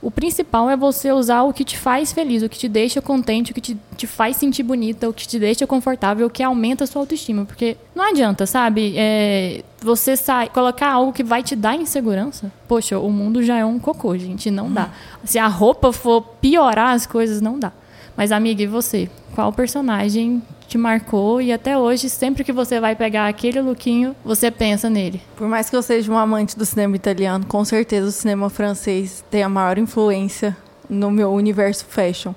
O 0.05 0.11
principal 0.11 0.69
é 0.69 0.77
você 0.77 1.11
usar 1.11 1.45
o 1.45 1.53
que 1.55 1.65
te 1.65 1.79
faz 1.79 2.13
feliz, 2.13 2.43
o 2.43 2.49
que 2.49 2.59
te 2.59 2.69
deixa 2.69 3.01
contente, 3.01 3.53
o 3.53 3.55
que 3.55 3.61
te, 3.63 3.79
te 3.97 4.07
faz 4.07 4.37
sentir 4.37 4.63
bonita, 4.63 5.09
o 5.09 5.15
que 5.15 5.27
te 5.27 5.39
deixa 5.39 5.67
confortável, 5.67 6.27
o 6.27 6.31
que 6.31 6.43
aumenta 6.43 6.85
a 6.85 6.87
sua 6.87 7.01
autoestima. 7.01 7.47
Porque 7.47 7.79
não 7.95 8.11
adianta, 8.11 8.45
sabe? 8.45 8.93
É, 8.99 9.63
você 9.81 10.15
sai, 10.15 10.51
colocar 10.51 10.91
algo 10.91 11.11
que 11.11 11.25
vai 11.25 11.43
te 11.43 11.57
dar 11.57 11.75
insegurança. 11.75 12.53
Poxa, 12.69 12.99
o 12.99 13.11
mundo 13.11 13.43
já 13.43 13.57
é 13.57 13.65
um 13.65 13.79
cocô, 13.79 14.15
gente. 14.19 14.51
Não 14.51 14.71
dá. 14.71 14.91
Se 15.25 15.39
a 15.39 15.47
roupa 15.47 15.91
for 15.91 16.21
piorar 16.39 16.95
as 16.95 17.07
coisas, 17.07 17.41
não 17.41 17.59
dá. 17.59 17.73
Mas, 18.15 18.31
amiga, 18.31 18.63
e 18.63 18.67
você? 18.67 19.09
Qual 19.35 19.55
personagem 19.55 20.43
te 20.75 20.79
marcou 20.79 21.41
e 21.41 21.53
até 21.53 21.79
hoje, 21.79 22.11
sempre 22.11 22.43
que 22.43 22.53
você 22.53 22.81
vai 22.81 22.97
pegar 22.97 23.29
aquele 23.29 23.61
lookinho, 23.61 24.15
você 24.25 24.51
pensa 24.51 24.91
nele. 24.91 25.23
Por 25.37 25.47
mais 25.47 25.71
que 25.71 25.77
eu 25.77 25.83
seja 25.83 26.11
um 26.11 26.19
amante 26.19 26.59
do 26.59 26.65
cinema 26.65 26.97
italiano, 26.97 27.47
com 27.47 27.65
certeza 27.65 28.09
o 28.09 28.13
cinema 28.13 28.51
francês 28.51 29.25
tem 29.31 29.45
a 29.45 29.49
maior 29.49 29.79
influência 29.79 30.57
no 30.91 31.13
meu 31.13 31.33
universo 31.33 31.85
fashion. 31.85 32.35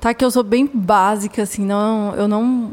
Tá 0.00 0.14
que 0.14 0.24
eu 0.24 0.30
sou 0.30 0.44
bem 0.44 0.70
básica 0.72 1.42
assim, 1.42 1.64
não, 1.64 2.14
eu 2.14 2.28
não 2.28 2.70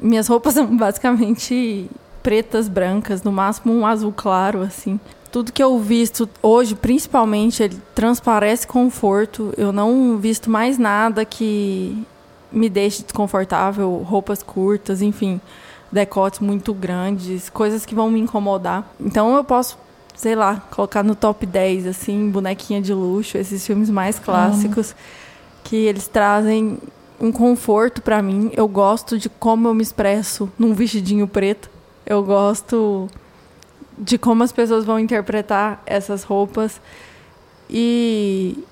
minhas 0.00 0.28
roupas 0.28 0.54
são 0.54 0.66
basicamente 0.76 1.90
pretas, 2.22 2.68
brancas, 2.68 3.24
no 3.24 3.32
máximo 3.32 3.74
um 3.74 3.84
azul 3.84 4.12
claro 4.12 4.60
assim. 4.60 5.00
Tudo 5.32 5.52
que 5.52 5.62
eu 5.62 5.76
visto 5.80 6.28
hoje, 6.40 6.76
principalmente, 6.76 7.60
ele 7.60 7.76
transparece 7.92 8.68
conforto. 8.68 9.52
Eu 9.56 9.72
não 9.72 10.16
visto 10.16 10.48
mais 10.48 10.78
nada 10.78 11.24
que 11.24 12.06
me 12.54 12.68
deixe 12.68 13.02
desconfortável, 13.02 13.90
roupas 13.98 14.42
curtas, 14.42 15.02
enfim, 15.02 15.40
decotes 15.90 16.40
muito 16.40 16.72
grandes, 16.72 17.50
coisas 17.50 17.84
que 17.84 17.94
vão 17.94 18.10
me 18.10 18.20
incomodar. 18.20 18.88
Então 19.00 19.34
eu 19.34 19.44
posso, 19.44 19.76
sei 20.14 20.34
lá, 20.34 20.62
colocar 20.70 21.02
no 21.02 21.14
top 21.14 21.44
10, 21.44 21.86
assim, 21.86 22.30
bonequinha 22.30 22.80
de 22.80 22.94
luxo, 22.94 23.36
esses 23.36 23.66
filmes 23.66 23.90
mais 23.90 24.18
clássicos, 24.18 24.94
que 25.64 25.76
eles 25.76 26.06
trazem 26.06 26.78
um 27.20 27.32
conforto 27.32 28.02
para 28.02 28.22
mim. 28.22 28.50
Eu 28.54 28.68
gosto 28.68 29.18
de 29.18 29.28
como 29.28 29.68
eu 29.68 29.74
me 29.74 29.82
expresso 29.82 30.50
num 30.58 30.74
vestidinho 30.74 31.26
preto. 31.26 31.70
Eu 32.06 32.22
gosto 32.22 33.08
de 33.98 34.18
como 34.18 34.42
as 34.42 34.52
pessoas 34.52 34.84
vão 34.84 34.98
interpretar 34.98 35.82
essas 35.86 36.22
roupas. 36.22 36.80
E 37.70 38.62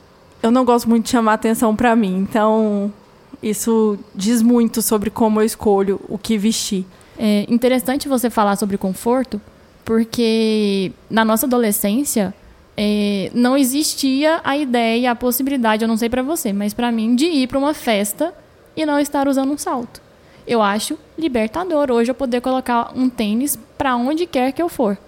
eu 0.43 0.51
não 0.51 0.65
gosto 0.65 0.89
muito 0.89 1.05
de 1.05 1.11
chamar 1.11 1.35
atenção 1.35 1.75
para 1.75 1.95
mim. 1.97 2.17
Então, 2.19 2.93
isso 3.43 3.99
diz 4.15 4.41
muito 4.41 4.81
sobre 4.81 5.11
como 5.11 5.41
eu 5.41 5.45
escolho 5.45 6.01
o 6.09 6.17
que 6.17 6.39
vestir. 6.39 6.87
É 7.19 7.45
interessante 7.49 8.09
você 8.09 8.31
falar 8.31 8.57
sobre 8.57 8.79
conforto, 8.79 9.41
porque 9.85 10.93
na 11.11 11.25
nossa 11.25 11.47
adolescência 11.47 12.35
é, 12.77 13.31
não 13.35 13.57
existia 13.57 14.41
a 14.45 14.57
ideia, 14.57 15.11
a 15.11 15.15
possibilidade, 15.15 15.83
eu 15.83 15.89
não 15.89 15.97
sei 15.97 16.09
para 16.09 16.23
você, 16.23 16.53
mas 16.53 16.73
para 16.73 16.91
mim, 16.91 17.15
de 17.15 17.27
ir 17.27 17.49
para 17.49 17.59
uma 17.59 17.75
festa 17.75 18.33
e 18.77 18.87
não 18.87 18.99
estar 18.99 19.29
usando 19.29 19.53
um 19.53 19.59
salto. 19.59 20.01
Eu 20.47 20.63
acho 20.63 20.99
libertador 21.19 21.91
hoje 21.91 22.11
eu 22.11 22.15
poder 22.15 22.41
colocar 22.41 22.93
um 22.97 23.09
tênis 23.09 23.59
para 23.77 23.95
onde 23.97 24.27
quer 24.27 24.53
que 24.53 24.63
eu 24.63 24.69
for. 24.69 24.99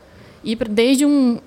Ir 0.45 0.57
desde 0.69 1.07
um 1.07 1.39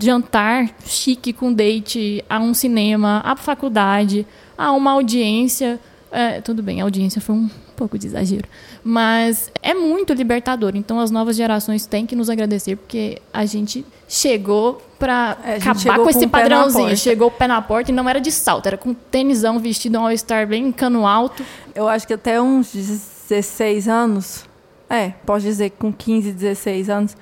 jantar 0.00 0.70
chique 0.84 1.32
com 1.32 1.52
date, 1.52 2.24
a 2.28 2.38
um 2.40 2.54
cinema, 2.54 3.20
a 3.24 3.36
faculdade, 3.36 4.26
a 4.56 4.72
uma 4.72 4.92
audiência, 4.92 5.78
é, 6.10 6.40
tudo 6.40 6.62
bem, 6.62 6.80
a 6.80 6.84
audiência 6.84 7.20
foi 7.20 7.34
um 7.34 7.50
pouco 7.76 7.98
de 7.98 8.06
exagero. 8.06 8.48
Mas 8.82 9.50
é 9.62 9.74
muito 9.74 10.12
libertador. 10.12 10.72
Então 10.74 10.98
as 11.00 11.10
novas 11.10 11.36
gerações 11.36 11.86
têm 11.86 12.06
que 12.06 12.16
nos 12.16 12.30
agradecer, 12.30 12.76
porque 12.76 13.20
a 13.32 13.44
gente 13.44 13.84
chegou 14.08 14.82
para 14.98 15.36
é, 15.44 15.56
acabar 15.56 15.98
com 15.98 16.08
esse 16.08 16.20
com 16.20 16.28
padrãozinho. 16.28 16.96
Chegou 16.96 17.28
o 17.28 17.30
pé 17.30 17.46
na 17.46 17.60
porta 17.60 17.90
e 17.90 17.94
não 17.94 18.08
era 18.08 18.20
de 18.20 18.32
salto, 18.32 18.66
era 18.66 18.76
com 18.76 18.94
tênisão 18.94 19.58
vestido 19.58 19.98
um 19.98 20.06
all-star 20.06 20.46
bem 20.46 20.72
cano 20.72 21.06
alto. 21.06 21.44
Eu 21.74 21.88
acho 21.88 22.06
que 22.06 22.14
até 22.14 22.40
uns 22.40 22.72
16 22.72 23.88
anos, 23.88 24.44
é, 24.88 25.10
posso 25.26 25.44
dizer 25.44 25.70
que 25.70 25.76
com 25.76 25.92
15, 25.92 26.32
16 26.32 26.90
anos, 26.90 27.16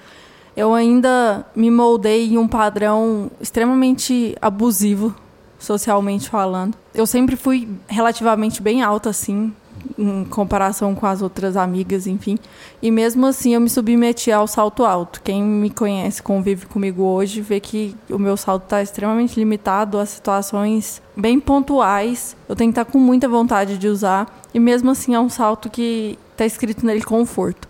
eu 0.57 0.73
ainda 0.73 1.45
me 1.55 1.71
moldei 1.71 2.33
em 2.33 2.39
um 2.39 2.49
padrão 2.49 3.31
extremamente 3.41 4.37
abusivo 4.41 5.15
socialmente 5.59 6.29
falando. 6.29 6.77
Eu 6.95 7.07
sempre 7.07 7.37
fui 7.37 7.69
relativamente 7.89 8.63
bem 8.63 8.83
alta, 8.83 9.11
assim, 9.11 9.53
em 9.99 10.25
comparação 10.25 10.95
com 10.95 11.07
as 11.07 11.23
outras 11.23 11.57
amigas, 11.57 12.07
enfim. 12.07 12.39
E 12.83 12.91
mesmo 12.91 13.27
assim 13.27 13.55
eu 13.55 13.61
me 13.61 13.69
submeti 13.69 14.31
ao 14.31 14.47
salto 14.47 14.85
alto. 14.85 15.21
Quem 15.23 15.43
me 15.43 15.71
conhece, 15.71 16.23
convive 16.23 16.67
comigo 16.67 17.03
hoje, 17.03 17.41
vê 17.41 17.61
que 17.61 17.95
o 18.11 18.19
meu 18.19 18.37
salto 18.37 18.65
está 18.65 18.83
extremamente 18.83 19.39
limitado 19.39 19.99
a 19.99 20.07
situações 20.07 21.01
bem 21.17 21.41
pontuais. 21.41 22.37
Eu 22.49 22.57
tenho 22.57 22.71
que 22.73 22.79
estar 22.79 22.85
tá 22.85 22.91
com 22.91 22.99
muita 22.99 23.29
vontade 23.29 23.79
de 23.79 23.89
usar. 23.89 24.43
E 24.53 24.61
mesmo 24.61 24.91
assim 24.91 25.15
é 25.15 25.21
um 25.21 25.29
salto 25.29 25.71
que 25.71 26.19
está 26.33 26.45
escrito 26.45 26.85
nele 26.85 27.03
conforto. 27.03 27.69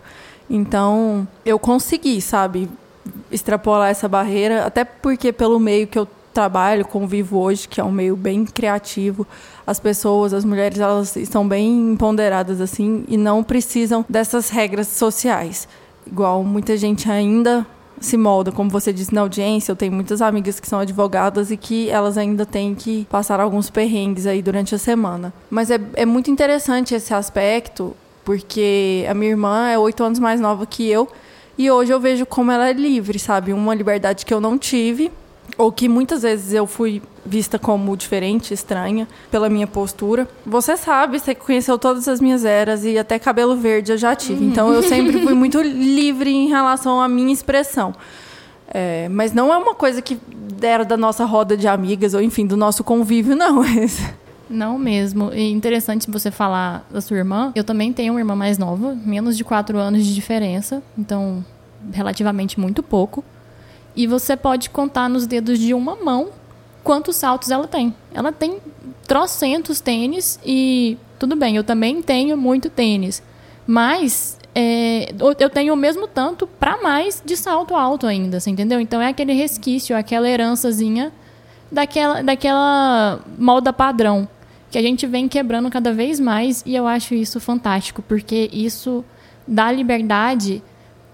Então 0.49 1.27
eu 1.45 1.59
consegui, 1.59 2.21
sabe, 2.21 2.69
extrapolar 3.31 3.89
essa 3.89 4.07
barreira, 4.07 4.65
até 4.65 4.83
porque 4.83 5.31
pelo 5.31 5.59
meio 5.59 5.87
que 5.87 5.99
eu 5.99 6.07
trabalho, 6.37 6.85
convivo 6.85 7.39
hoje, 7.39 7.67
que 7.67 7.81
é 7.81 7.83
um 7.83 7.91
meio 7.91 8.15
bem 8.15 8.45
criativo, 8.45 9.25
as 9.65 9.79
pessoas, 9.79 10.35
as 10.35 10.45
mulheres, 10.45 10.79
elas 10.79 11.15
estão 11.15 11.47
bem 11.47 11.93
empoderadas 11.93 12.61
assim 12.61 13.03
e 13.07 13.17
não 13.17 13.43
precisam 13.43 14.05
dessas 14.07 14.51
regras 14.51 14.87
sociais. 14.87 15.67
Igual 16.05 16.43
muita 16.43 16.77
gente 16.77 17.09
ainda 17.09 17.65
se 17.99 18.15
molda, 18.15 18.51
como 18.51 18.69
você 18.69 18.93
disse 18.93 19.15
na 19.15 19.21
audiência, 19.21 19.71
eu 19.71 19.75
tenho 19.75 19.91
muitas 19.91 20.21
amigas 20.21 20.59
que 20.59 20.67
são 20.67 20.77
advogadas 20.77 21.49
e 21.49 21.57
que 21.57 21.89
elas 21.89 22.19
ainda 22.19 22.45
têm 22.45 22.75
que 22.75 23.07
passar 23.09 23.39
alguns 23.39 23.71
perrengues 23.71 24.27
aí 24.27 24.39
durante 24.43 24.75
a 24.75 24.77
semana. 24.77 25.33
Mas 25.49 25.71
é, 25.71 25.79
é 25.95 26.05
muito 26.05 26.29
interessante 26.29 26.93
esse 26.93 27.15
aspecto, 27.15 27.95
porque 28.23 29.07
a 29.09 29.13
minha 29.15 29.31
irmã 29.31 29.69
é 29.69 29.79
oito 29.79 30.03
anos 30.03 30.19
mais 30.19 30.39
nova 30.39 30.67
que 30.67 30.87
eu, 30.87 31.07
e 31.57 31.71
hoje 31.71 31.91
eu 31.91 31.99
vejo 31.99 32.27
como 32.27 32.51
ela 32.51 32.69
é 32.69 32.73
livre, 32.73 33.17
sabe? 33.17 33.53
Uma 33.53 33.73
liberdade 33.73 34.23
que 34.23 34.31
eu 34.31 34.39
não 34.39 34.55
tive 34.55 35.11
ou 35.57 35.71
que 35.71 35.89
muitas 35.89 36.21
vezes 36.21 36.53
eu 36.53 36.67
fui 36.67 37.01
vista 37.25 37.59
como 37.59 37.95
diferente, 37.97 38.53
estranha, 38.53 39.07
pela 39.29 39.49
minha 39.49 39.67
postura. 39.67 40.27
Você 40.45 40.77
sabe, 40.77 41.19
você 41.19 41.35
conheceu 41.35 41.77
todas 41.77 42.07
as 42.07 42.21
minhas 42.21 42.45
eras 42.45 42.85
e 42.85 42.97
até 42.97 43.19
cabelo 43.19 43.55
verde 43.55 43.91
eu 43.91 43.97
já 43.97 44.15
tive. 44.15 44.45
Uhum. 44.45 44.51
Então 44.51 44.73
eu 44.73 44.83
sempre 44.83 45.21
fui 45.21 45.33
muito 45.35 45.61
livre 45.61 46.29
em 46.29 46.47
relação 46.47 47.01
à 47.01 47.07
minha 47.07 47.33
expressão. 47.33 47.93
É, 48.69 49.07
mas 49.09 49.33
não 49.33 49.53
é 49.53 49.57
uma 49.57 49.73
coisa 49.73 50.01
que 50.01 50.17
era 50.61 50.83
da 50.83 50.97
nossa 50.97 51.25
roda 51.25 51.55
de 51.55 51.67
amigas, 51.67 52.13
ou 52.13 52.21
enfim, 52.21 52.45
do 52.45 52.57
nosso 52.57 52.83
convívio, 52.83 53.35
não. 53.35 53.63
Não 54.49 54.79
mesmo. 54.79 55.33
E 55.33 55.51
interessante 55.51 56.09
você 56.09 56.31
falar 56.31 56.87
da 56.89 57.01
sua 57.01 57.17
irmã. 57.17 57.51
Eu 57.53 57.65
também 57.65 57.91
tenho 57.91 58.13
uma 58.13 58.19
irmã 58.21 58.33
mais 58.33 58.57
nova, 58.57 58.97
menos 59.05 59.35
de 59.35 59.43
quatro 59.43 59.77
anos 59.77 60.05
de 60.05 60.15
diferença. 60.15 60.81
Então, 60.97 61.43
relativamente 61.91 62.57
muito 62.57 62.81
pouco. 62.81 63.25
E 63.97 64.05
você 64.05 64.37
pode 64.37 64.69
contar 64.69 65.09
nos 65.09 65.25
dedos 65.25 65.57
de 65.57 65.73
uma 65.73 65.95
mão 65.95 66.29
quantos 66.83 67.15
saltos 67.15 67.49
ela 67.49 67.67
tem. 67.67 67.93
Ela 68.13 68.31
tem 68.31 68.59
trocentos 69.07 69.81
tênis 69.81 70.39
e 70.45 70.97
tudo 71.17 71.35
bem, 71.35 71.55
eu 71.55 71.63
também 71.63 72.01
tenho 72.03 72.37
muito 72.37 72.69
tênis. 72.69 73.23
Mas 73.65 74.37
é, 74.53 75.13
eu 75.39 75.49
tenho 75.49 75.73
o 75.73 75.77
mesmo 75.77 76.07
tanto 76.07 76.45
para 76.45 76.81
mais 76.81 77.21
de 77.25 77.35
salto 77.35 77.75
alto 77.75 78.05
ainda, 78.05 78.39
você 78.39 78.51
entendeu? 78.51 78.79
Então 78.79 79.01
é 79.01 79.07
aquele 79.07 79.33
resquício, 79.33 79.97
aquela 79.97 80.29
herançazinha 80.29 81.11
daquela, 81.71 82.21
daquela 82.21 83.19
molda 83.37 83.73
padrão 83.73 84.29
que 84.69 84.77
a 84.77 84.81
gente 84.81 85.07
vem 85.07 85.27
quebrando 85.27 85.69
cada 85.69 85.91
vez 85.91 86.19
mais 86.19 86.63
e 86.65 86.75
eu 86.75 86.85
acho 86.85 87.15
isso 87.15 87.39
fantástico, 87.39 88.03
porque 88.03 88.49
isso 88.53 89.03
dá 89.47 89.71
liberdade 89.71 90.61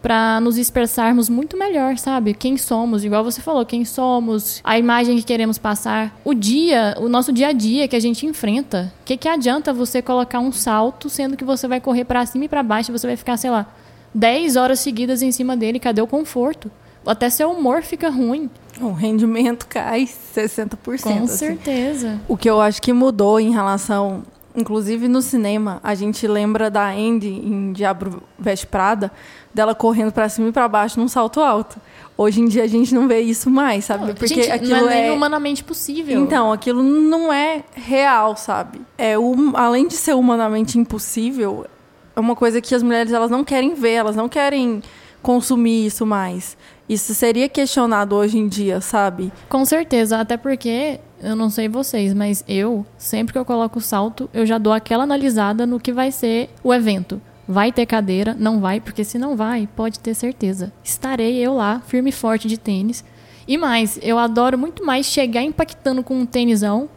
para 0.04 0.42
nos 0.42 0.58
expressarmos 0.58 1.30
muito 1.30 1.58
melhor, 1.58 1.98
sabe? 1.98 2.34
Quem 2.34 2.58
somos, 2.58 3.06
igual 3.06 3.24
você 3.24 3.42
falou, 3.42 3.66
quem 3.66 3.86
somos, 3.86 4.60
a 4.62 4.78
imagem 4.78 5.16
que 5.16 5.24
queremos 5.24 5.58
passar, 5.58 6.14
o 6.26 6.34
dia, 6.34 6.94
o 7.00 7.08
nosso 7.08 7.32
dia 7.32 7.48
a 7.48 7.52
dia 7.54 7.88
que 7.88 7.96
a 7.96 8.00
gente 8.02 8.26
enfrenta. 8.26 8.92
O 9.02 9.06
que, 9.06 9.16
que 9.16 9.30
adianta 9.30 9.72
você 9.72 10.02
colocar 10.02 10.40
um 10.40 10.52
salto, 10.52 11.10
sendo 11.10 11.38
que 11.38 11.46
você 11.46 11.70
vai 11.70 11.80
correr 11.80 12.04
para 12.04 12.26
cima 12.26 12.44
e 12.44 12.50
para 12.50 12.62
baixo, 12.62 12.92
e 12.92 12.98
você 12.98 13.08
vai 13.08 13.16
ficar, 13.16 13.38
sei 13.38 13.50
lá, 13.50 13.66
10 14.14 14.58
horas 14.58 14.82
seguidas 14.82 15.22
em 15.22 15.32
cima 15.32 15.56
dele, 15.56 15.80
cadê 15.80 16.02
o 16.02 16.08
conforto? 16.08 16.70
Até 17.06 17.30
seu 17.30 17.52
humor 17.52 17.82
fica 17.82 18.10
ruim. 18.10 18.50
O 18.82 18.92
rendimento 18.92 19.68
cai 19.68 20.06
60%. 20.06 20.78
Com 21.02 21.24
assim. 21.24 21.28
certeza. 21.28 22.20
O 22.28 22.36
que 22.36 22.50
eu 22.50 22.60
acho 22.60 22.82
que 22.82 22.92
mudou 22.92 23.40
em 23.40 23.52
relação 23.52 24.24
Inclusive 24.56 25.08
no 25.08 25.22
cinema, 25.22 25.80
a 25.84 25.96
gente 25.96 26.28
lembra 26.28 26.70
da 26.70 26.90
Andy 26.90 27.30
em 27.30 27.74
Diabo 27.74 28.22
Veste 28.38 28.68
Prada, 28.68 29.12
dela 29.52 29.74
correndo 29.74 30.12
para 30.12 30.30
cima 30.30 30.50
e 30.50 30.52
para 30.52 30.68
baixo 30.68 31.00
num 31.00 31.08
salto 31.08 31.40
alto. 31.40 31.78
Hoje 32.16 32.42
em 32.42 32.48
dia 32.48 32.64
a 32.64 32.68
gente 32.68 32.94
não 32.94 33.08
vê 33.08 33.20
isso 33.22 33.50
mais, 33.50 33.86
sabe? 33.86 34.06
Não, 34.06 34.14
Porque 34.14 34.36
gente, 34.36 34.52
aquilo 34.52 34.82
não 34.82 34.90
é, 34.90 34.96
nem 34.96 35.08
é 35.08 35.12
humanamente 35.12 35.64
possível. 35.64 36.22
Então, 36.22 36.52
aquilo 36.52 36.84
não 36.84 37.34
é 37.34 37.64
real, 37.74 38.36
sabe? 38.38 38.82
É 38.96 39.18
um... 39.18 39.58
além 39.58 39.88
de 39.88 39.96
ser 39.96 40.14
humanamente 40.14 40.78
impossível, 40.78 41.66
é 42.16 42.20
uma 42.20 42.36
coisa 42.36 42.62
que 42.62 42.76
as 42.76 42.84
mulheres 42.84 43.12
elas 43.12 43.32
não 43.32 43.44
querem 43.44 43.74
ver, 43.74 43.94
elas 43.94 44.16
não 44.16 44.30
querem 44.30 44.84
consumir 45.24 45.88
isso 45.88 46.06
mais. 46.06 46.56
Isso 46.88 47.14
seria 47.14 47.48
questionado 47.48 48.16
hoje 48.16 48.38
em 48.38 48.48
dia, 48.48 48.82
sabe? 48.82 49.32
Com 49.48 49.64
certeza, 49.64 50.20
até 50.20 50.36
porque 50.36 51.00
eu 51.22 51.36
não 51.36 51.50
sei 51.50 51.70
vocês, 51.70 52.14
mas 52.14 52.44
eu, 52.48 52.86
sempre 52.98 53.32
que 53.32 53.40
eu 53.40 53.46
coloco 53.46 53.80
o 53.80 53.82
salto, 53.82 54.30
eu 54.34 54.46
já 54.46 54.58
dou 54.58 54.74
aquela 54.74 55.04
analisada 55.04 55.66
no 55.66 55.80
que 55.80 55.94
vai 55.94 56.12
ser 56.12 56.50
o 56.62 56.74
evento. 56.74 57.22
Vai 57.48 57.72
ter 57.72 57.86
cadeira? 57.86 58.36
Não 58.38 58.60
vai, 58.60 58.80
porque 58.80 59.04
se 59.04 59.18
não 59.18 59.36
vai, 59.36 59.68
pode 59.76 60.00
ter 60.00 60.14
certeza. 60.14 60.72
Estarei 60.84 61.38
eu 61.38 61.56
lá, 61.56 61.82
firme 61.88 62.10
e 62.10 62.14
forte 62.14 62.48
de 62.48 62.58
tênis. 62.58 63.04
E 63.48 63.58
mais, 63.58 64.00
eu 64.02 64.18
adoro 64.18 64.58
muito 64.58 64.86
mais 64.86 65.06
chegar 65.06 65.42
impactando 65.42 66.04
com 66.04 66.20
um 66.20 66.26
tênisão 66.26 66.90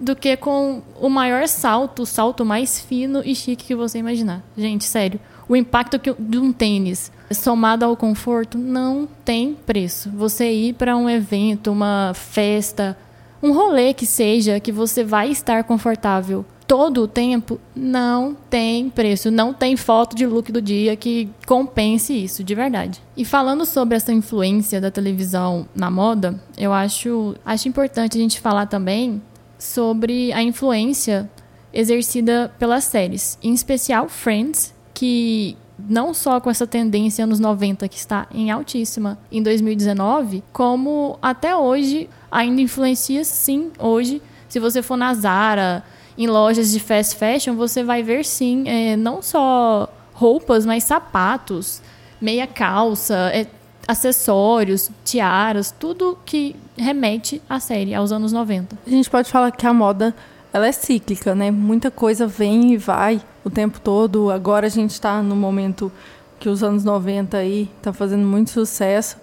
do 0.00 0.16
que 0.16 0.36
com 0.36 0.82
o 1.00 1.08
maior 1.08 1.46
salto, 1.46 2.02
o 2.02 2.06
salto 2.06 2.44
mais 2.44 2.80
fino 2.80 3.22
e 3.24 3.34
chique 3.34 3.66
que 3.66 3.74
você 3.74 3.98
imaginar. 3.98 4.42
Gente, 4.56 4.84
sério, 4.84 5.20
o 5.48 5.54
impacto 5.54 6.00
de 6.18 6.38
um 6.38 6.52
tênis 6.52 7.12
somado 7.34 7.84
ao 7.84 7.96
conforto 7.96 8.58
não 8.58 9.08
tem 9.24 9.54
preço. 9.54 10.10
Você 10.10 10.50
ir 10.50 10.74
para 10.74 10.96
um 10.96 11.08
evento, 11.08 11.70
uma 11.70 12.12
festa, 12.14 12.96
um 13.42 13.52
rolê 13.52 13.92
que 13.92 14.06
seja 14.06 14.60
que 14.60 14.70
você 14.70 15.02
vai 15.02 15.30
estar 15.30 15.64
confortável 15.64 16.44
todo 16.66 17.02
o 17.02 17.08
tempo, 17.08 17.60
não 17.76 18.34
tem 18.48 18.88
preço, 18.88 19.30
não 19.30 19.52
tem 19.52 19.76
foto 19.76 20.16
de 20.16 20.24
look 20.24 20.50
do 20.50 20.62
dia 20.62 20.96
que 20.96 21.28
compense 21.46 22.14
isso, 22.14 22.42
de 22.42 22.54
verdade. 22.54 22.98
E 23.14 23.26
falando 23.26 23.66
sobre 23.66 23.94
essa 23.94 24.10
influência 24.10 24.80
da 24.80 24.90
televisão 24.90 25.68
na 25.74 25.90
moda, 25.90 26.40
eu 26.56 26.72
acho, 26.72 27.34
acho 27.44 27.68
importante 27.68 28.16
a 28.16 28.20
gente 28.20 28.40
falar 28.40 28.66
também 28.66 29.20
sobre 29.58 30.32
a 30.32 30.42
influência 30.42 31.30
exercida 31.74 32.50
pelas 32.58 32.84
séries, 32.84 33.38
em 33.42 33.52
especial 33.52 34.08
Friends, 34.08 34.74
que 34.94 35.56
não 35.78 36.14
só 36.14 36.40
com 36.40 36.50
essa 36.50 36.66
tendência 36.66 37.24
anos 37.24 37.40
90 37.40 37.88
que 37.88 37.96
está 37.96 38.26
em 38.32 38.50
altíssima 38.50 39.18
em 39.30 39.42
2019, 39.42 40.42
como 40.52 41.18
até 41.20 41.56
hoje 41.56 42.08
ainda 42.30 42.60
influencia 42.60 43.24
sim 43.24 43.70
hoje. 43.78 44.22
Se 44.48 44.58
você 44.58 44.82
for 44.82 44.96
na 44.96 45.14
Zara, 45.14 45.82
em 46.16 46.26
lojas 46.26 46.70
de 46.70 46.80
fast 46.80 47.16
fashion, 47.16 47.54
você 47.54 47.82
vai 47.82 48.02
ver 48.02 48.24
sim, 48.24 48.64
é, 48.66 48.96
não 48.96 49.22
só 49.22 49.92
roupas, 50.12 50.66
mas 50.66 50.84
sapatos, 50.84 51.82
meia 52.20 52.46
calça, 52.46 53.30
é, 53.32 53.46
acessórios, 53.88 54.90
tiaras, 55.04 55.74
tudo 55.76 56.18
que 56.24 56.54
remete 56.76 57.42
à 57.48 57.58
série, 57.58 57.94
aos 57.94 58.12
anos 58.12 58.32
90. 58.32 58.78
A 58.86 58.90
gente 58.90 59.10
pode 59.10 59.30
falar 59.30 59.50
que 59.50 59.66
a 59.66 59.72
moda 59.72 60.14
ela 60.52 60.66
é 60.66 60.72
cíclica, 60.72 61.34
né? 61.34 61.50
Muita 61.50 61.90
coisa 61.90 62.26
vem 62.26 62.74
e 62.74 62.76
vai 62.76 63.20
o 63.44 63.50
tempo 63.50 63.80
todo. 63.80 64.30
Agora 64.30 64.66
a 64.66 64.70
gente 64.70 64.90
está 64.90 65.22
no 65.22 65.36
momento 65.36 65.90
que 66.38 66.48
os 66.48 66.62
anos 66.62 66.84
90 66.84 67.36
aí 67.36 67.70
tá 67.80 67.92
fazendo 67.92 68.26
muito 68.26 68.50
sucesso, 68.50 69.16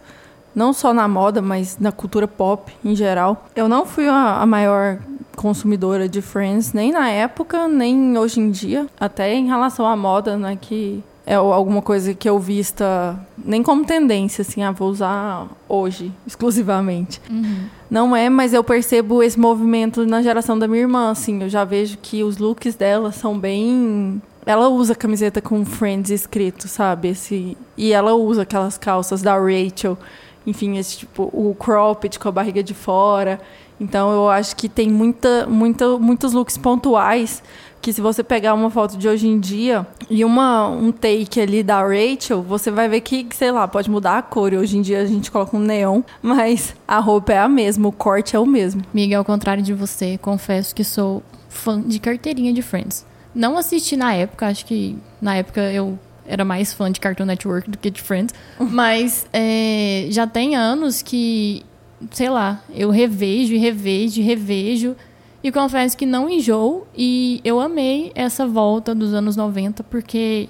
não 0.56 0.72
só 0.72 0.94
na 0.94 1.08
moda, 1.08 1.42
mas 1.42 1.78
na 1.78 1.92
cultura 1.92 2.28
pop 2.28 2.72
em 2.84 2.96
geral. 2.96 3.46
Eu 3.56 3.68
não 3.68 3.86
fui 3.86 4.08
a, 4.08 4.42
a 4.42 4.46
maior 4.46 5.00
consumidora 5.36 6.10
de 6.10 6.22
Friends, 6.22 6.74
nem 6.74 6.92
na 6.92 7.10
época, 7.10 7.68
nem 7.68 8.18
hoje 8.18 8.40
em 8.40 8.52
dia. 8.52 8.88
Até 9.00 9.34
em 9.34 9.48
relação 9.48 9.86
à 9.86 9.96
moda, 9.96 10.38
né, 10.38 10.58
que 10.60 11.04
é 11.30 11.36
alguma 11.36 11.80
coisa 11.80 12.12
que 12.16 12.28
eu 12.28 12.40
vista 12.40 13.16
nem 13.38 13.62
como 13.62 13.86
tendência, 13.86 14.42
assim, 14.42 14.64
ah, 14.64 14.72
vou 14.72 14.90
usar 14.90 15.48
hoje, 15.68 16.12
exclusivamente. 16.26 17.22
Uhum. 17.30 17.66
Não 17.88 18.16
é, 18.16 18.28
mas 18.32 18.52
eu 18.52 18.64
percebo 18.64 19.22
esse 19.22 19.40
movimento 19.40 20.08
na 20.08 20.24
geração 20.24 20.58
da 20.58 20.68
minha 20.68 20.82
irmã, 20.82 21.12
assim, 21.12 21.44
eu 21.44 21.48
já 21.48 21.64
vejo 21.64 22.00
que 22.02 22.24
os 22.24 22.40
looks 22.40 22.74
dela 22.74 23.12
são 23.12 23.38
bem... 23.38 24.20
Ela 24.44 24.70
usa 24.70 24.96
camiseta 24.96 25.40
com 25.40 25.64
Friends 25.64 26.10
escrito, 26.10 26.68
sabe? 26.68 27.10
Esse... 27.10 27.56
E 27.78 27.94
ela 27.94 28.16
usa 28.16 28.42
aquelas 28.42 28.76
calças 28.80 29.22
da 29.22 29.38
Rachel, 29.38 30.00
enfim, 30.48 30.80
esse 30.80 30.98
tipo, 30.98 31.30
o 31.32 31.54
cropped 31.54 32.18
com 32.18 32.28
a 32.28 32.32
barriga 32.32 32.64
de 32.64 32.74
fora. 32.74 33.40
Então 33.80 34.12
eu 34.12 34.28
acho 34.30 34.56
que 34.56 34.68
tem 34.68 34.90
muita, 34.90 35.46
muita, 35.46 35.98
muitos 36.00 36.34
looks 36.34 36.58
pontuais 36.58 37.44
que 37.82 37.94
se 37.94 38.02
você 38.02 38.24
pegar 38.24 38.54
uma 38.54 38.70
foto 38.70 38.98
de 38.98 39.08
hoje 39.08 39.28
em 39.28 39.40
dia 39.40 39.88
e 40.10 40.26
uma, 40.26 40.68
um 40.68 40.92
take 40.92 41.40
ali 41.40 41.64
da 41.64 41.82
Rachel, 41.82 42.42
você 42.42 42.70
vai 42.70 42.90
ver 42.90 43.02
que, 43.02 43.28
sei 43.34 43.52
lá, 43.52 43.68
pode 43.68 43.90
mudar 43.90 44.18
a 44.18 44.22
cor. 44.22 44.54
Hoje 44.54 44.78
em 44.78 44.82
dia 44.82 45.02
a 45.02 45.06
gente 45.06 45.32
coloca 45.32 45.56
um 45.56 45.60
neon, 45.60 46.02
mas 46.22 46.76
a 46.88 47.00
roupa 47.00 47.34
é 47.34 47.40
a 47.40 47.48
mesma, 47.48 47.88
o 47.88 47.92
corte 47.92 48.36
é 48.36 48.40
o 48.40 48.46
mesmo. 48.46 48.82
Miguel, 48.94 49.20
ao 49.20 49.26
contrário 49.26 49.64
de 49.64 49.74
você, 49.74 50.18
confesso 50.18 50.76
que 50.76 50.84
sou 50.84 51.24
fã 51.48 51.82
de 51.82 52.00
carteirinha 52.00 52.54
de 52.54 52.62
Friends. 52.62 53.06
Não 53.34 53.58
assisti 53.58 53.96
na 53.96 54.14
época, 54.14 54.48
acho 54.48 54.66
que 54.66 54.98
na 55.22 55.36
época 55.36 55.62
eu 55.72 55.98
era 56.26 56.46
mais 56.46 56.74
fã 56.74 56.92
de 56.92 57.00
Cartoon 57.00 57.26
Network 57.26 57.70
do 57.70 57.78
que 57.78 57.90
de 57.90 58.02
Friends, 58.02 58.34
mas 58.60 59.26
é, 59.32 60.08
já 60.10 60.28
tem 60.28 60.56
anos 60.56 61.02
que 61.02 61.66
sei 62.12 62.30
lá, 62.30 62.62
eu 62.74 62.90
revejo 62.90 63.54
e 63.54 63.58
revejo 63.58 64.22
e 64.22 64.24
revejo. 64.24 64.96
E 65.44 65.52
confesso 65.52 65.98
que 65.98 66.06
não 66.06 66.30
enjoo. 66.30 66.88
E 66.96 67.42
eu 67.44 67.60
amei 67.60 68.12
essa 68.16 68.46
volta 68.46 68.94
dos 68.94 69.14
anos 69.14 69.36
90, 69.36 69.84
porque, 69.84 70.50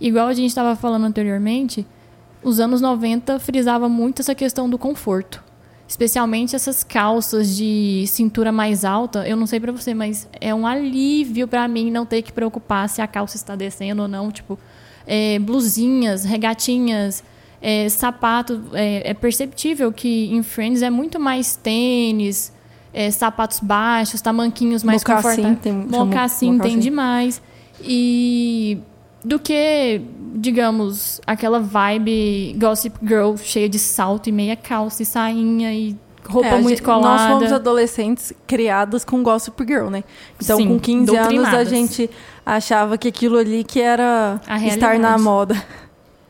igual 0.00 0.26
a 0.26 0.34
gente 0.34 0.48
estava 0.48 0.76
falando 0.76 1.04
anteriormente, 1.04 1.86
os 2.42 2.60
anos 2.60 2.80
90 2.80 3.38
frisava 3.38 3.88
muito 3.88 4.20
essa 4.20 4.34
questão 4.34 4.68
do 4.68 4.78
conforto. 4.78 5.42
Especialmente 5.88 6.54
essas 6.54 6.84
calças 6.84 7.56
de 7.56 8.04
cintura 8.06 8.52
mais 8.52 8.84
alta. 8.84 9.26
Eu 9.26 9.36
não 9.36 9.46
sei 9.46 9.58
para 9.58 9.72
você, 9.72 9.92
mas 9.92 10.28
é 10.40 10.54
um 10.54 10.66
alívio 10.66 11.48
para 11.48 11.66
mim 11.66 11.90
não 11.90 12.06
ter 12.06 12.22
que 12.22 12.32
preocupar 12.32 12.88
se 12.88 13.02
a 13.02 13.06
calça 13.08 13.36
está 13.36 13.56
descendo 13.56 14.02
ou 14.02 14.08
não. 14.08 14.30
Tipo, 14.30 14.58
é, 15.06 15.38
blusinhas, 15.40 16.24
regatinhas 16.24 17.24
é, 17.60 17.88
sapato, 17.88 18.62
é, 18.72 19.10
é, 19.10 19.14
perceptível 19.14 19.92
que 19.92 20.32
em 20.32 20.42
Friends 20.42 20.82
é 20.82 20.90
muito 20.90 21.20
mais 21.20 21.56
tênis, 21.56 22.52
é, 22.92 23.10
sapatos 23.10 23.60
baixos, 23.60 24.20
tamanquinhos 24.20 24.82
mais 24.82 25.02
confortáveis. 25.04 25.58
Tem, 25.60 25.72
mocassim 25.72 26.58
tem 26.58 26.78
demais. 26.78 27.42
E 27.82 28.78
do 29.24 29.38
que, 29.38 30.00
digamos, 30.34 31.20
aquela 31.26 31.60
vibe 31.60 32.56
Gossip 32.58 32.96
Girl 33.02 33.36
cheia 33.36 33.68
de 33.68 33.78
salto 33.78 34.28
e 34.28 34.32
meia 34.32 34.56
calça 34.56 35.02
e 35.02 35.06
sainha 35.06 35.72
e 35.72 35.96
roupa 36.26 36.48
é, 36.48 36.52
muito 36.52 36.68
gente, 36.68 36.82
colada. 36.82 37.28
Nós 37.28 37.32
fomos 37.32 37.52
adolescentes 37.52 38.32
criadas 38.46 39.04
com 39.04 39.22
Gossip 39.22 39.62
Girl, 39.66 39.88
né? 39.88 40.04
Então, 40.42 40.56
Sim, 40.56 40.68
com 40.68 40.78
15 40.78 41.16
anos, 41.16 41.48
a 41.48 41.64
gente 41.64 42.08
achava 42.44 42.96
que 42.96 43.08
aquilo 43.08 43.36
ali 43.36 43.64
que 43.64 43.80
era 43.80 44.40
estar 44.66 44.98
na 44.98 45.18
moda. 45.18 45.60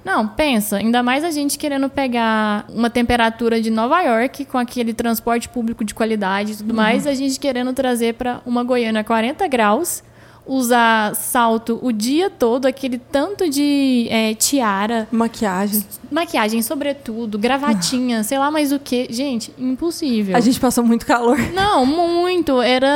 Não, 0.05 0.27
pensa, 0.27 0.79
ainda 0.79 1.03
mais 1.03 1.25
a 1.25 1.31
gente 1.31 1.59
querendo 1.59 1.89
pegar 1.89 2.65
uma 2.69 2.89
temperatura 2.89 3.61
de 3.61 3.71
Nova 3.71 4.01
York 4.03 4.45
com 4.47 4.59
aquele 4.59 4.95
transporte 4.95 5.49
público 5.49 5.85
de 5.85 5.95
qualidade 5.95 6.53
e 6.53 6.57
tudo 6.57 6.71
uhum. 6.71 6.77
mais, 6.77 7.07
a 7.07 7.15
gente 7.15 7.39
querendo 7.39 7.73
trazer 7.73 8.15
para 8.15 8.41
uma 8.47 8.65
Goiânia 8.65 9.05
40 9.05 9.47
graus 9.49 10.03
usar 10.51 11.15
salto 11.15 11.79
o 11.81 11.93
dia 11.93 12.29
todo, 12.29 12.67
aquele 12.67 12.99
tanto 12.99 13.49
de 13.49 14.09
é, 14.11 14.35
tiara. 14.35 15.07
Maquiagem. 15.13 15.85
Maquiagem, 16.11 16.61
sobretudo, 16.61 17.39
gravatinha, 17.39 18.19
ah. 18.19 18.25
sei 18.25 18.37
lá 18.37 18.51
mais 18.51 18.73
o 18.73 18.79
que. 18.81 19.07
Gente, 19.11 19.55
impossível. 19.57 20.37
A 20.37 20.41
gente 20.41 20.59
passou 20.59 20.83
muito 20.83 21.07
calor. 21.07 21.39
Não, 21.55 21.87
muito. 21.87 22.61
Era, 22.61 22.89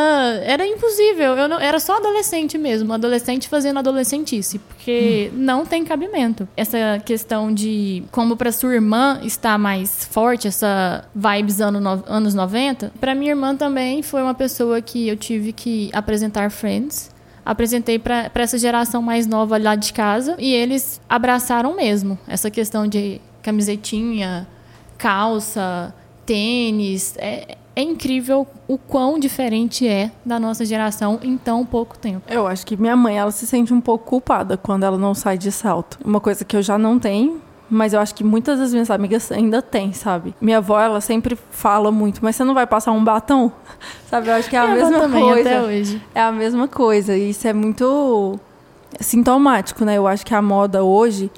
era 0.45 0.67
impossível. 0.67 1.37
Eu 1.37 1.49
não, 1.49 1.61
era 1.61 1.79
só 1.79 1.99
adolescente 1.99 2.59
mesmo. 2.59 2.93
Adolescente 2.93 3.49
fazendo 3.49 3.79
adolescentice. 3.79 4.59
Porque 4.59 5.31
hum. 5.33 5.37
não 5.39 5.65
tem 5.65 5.85
cabimento. 5.85 6.49
Essa 6.57 7.01
questão 7.05 7.55
de 7.55 8.03
como 8.11 8.37
para 8.37 8.51
sua 8.51 8.75
irmã 8.75 9.21
está 9.23 9.57
mais 9.57 10.05
forte, 10.11 10.49
essa 10.49 11.05
vibes 11.15 11.61
ano 11.61 11.79
no, 11.79 12.03
anos 12.07 12.35
90, 12.35 12.93
para 12.99 13.15
minha 13.15 13.31
irmã 13.31 13.55
também 13.55 14.03
foi 14.03 14.23
uma 14.23 14.35
pessoa 14.35 14.83
que 14.83 15.07
eu 15.07 15.17
tive 15.17 15.53
que 15.53 15.89
apresentar 15.93 16.51
Friends 16.51 17.14
apresentei 17.45 17.99
para 17.99 18.31
essa 18.35 18.59
geração 18.59 19.03
mais 19.03 19.27
nova 19.27 19.59
lá 19.59 19.75
de 19.75 19.93
casa 19.93 20.37
e 20.39 20.53
eles 20.53 21.01
abraçaram 21.09 21.77
mesmo 21.77 22.19
essa 22.27 22.51
questão 22.51 22.87
de 22.87 23.21
camisetinha, 23.43 24.49
calça, 24.97 25.95
tênis. 26.25 27.15
É, 27.19 27.57
é 27.77 27.83
incrível 27.83 28.47
o 28.69 28.79
quão 28.79 29.19
diferente 29.19 29.87
é 29.87 30.11
da 30.25 30.39
nossa 30.39 30.65
geração 30.65 31.19
em 31.23 31.37
tão 31.37 31.67
pouco 31.67 31.99
tempo. 31.99 32.23
Eu 32.33 32.47
acho 32.47 32.65
que 32.65 32.77
minha 32.77 32.97
mãe 32.97 33.19
ela 33.19 33.31
se 33.31 33.47
sente 33.47 33.75
um 33.75 33.81
pouco 33.81 34.07
culpada 34.07 34.57
quando 34.57 34.85
ela 34.85 34.97
não 34.97 35.15
sai 35.15 35.37
de 35.37 35.51
salto. 35.51 35.99
Uma 36.05 36.21
coisa 36.21 36.45
que 36.45 36.57
eu 36.57 36.63
já 36.63 36.79
não 36.79 36.99
tenho, 36.99 37.43
mas 37.71 37.93
eu 37.93 38.01
acho 38.01 38.15
que 38.15 38.23
muitas 38.23 38.59
das 38.59 38.73
minhas 38.73 38.91
amigas 38.91 39.33
ainda 39.33 39.63
têm, 39.63 39.93
sabe? 39.93 40.35
Minha 40.41 40.59
avó, 40.59 40.81
ela 40.81 41.01
sempre 41.01 41.39
fala 41.51 41.91
muito, 41.91 42.21
mas 42.23 42.37
você 42.37 42.45
não 42.45 42.55
vai 42.55 42.67
passar 42.67 42.93
um 42.93 43.03
batom? 43.03 43.51
sabe? 44.09 44.29
Eu 44.29 44.35
acho 44.35 44.49
que 44.49 44.57
é 44.57 44.59
a 44.59 44.67
Minha 44.67 44.77
mesma 44.77 45.01
também, 45.01 45.23
coisa. 45.23 45.49
Até 45.51 45.63
hoje. 45.63 46.03
É 46.15 46.21
a 46.21 46.33
mesma 46.33 46.69
coisa. 46.69 47.17
E 47.17 47.31
isso 47.31 47.49
é 47.49 47.53
muito 47.53 48.39
sintomático, 49.01 49.85
né? 49.85 49.97
Eu 49.97 50.07
acho 50.07 50.25
que 50.25 50.35
a 50.35 50.43
moda 50.43 50.83
hoje 50.85 51.31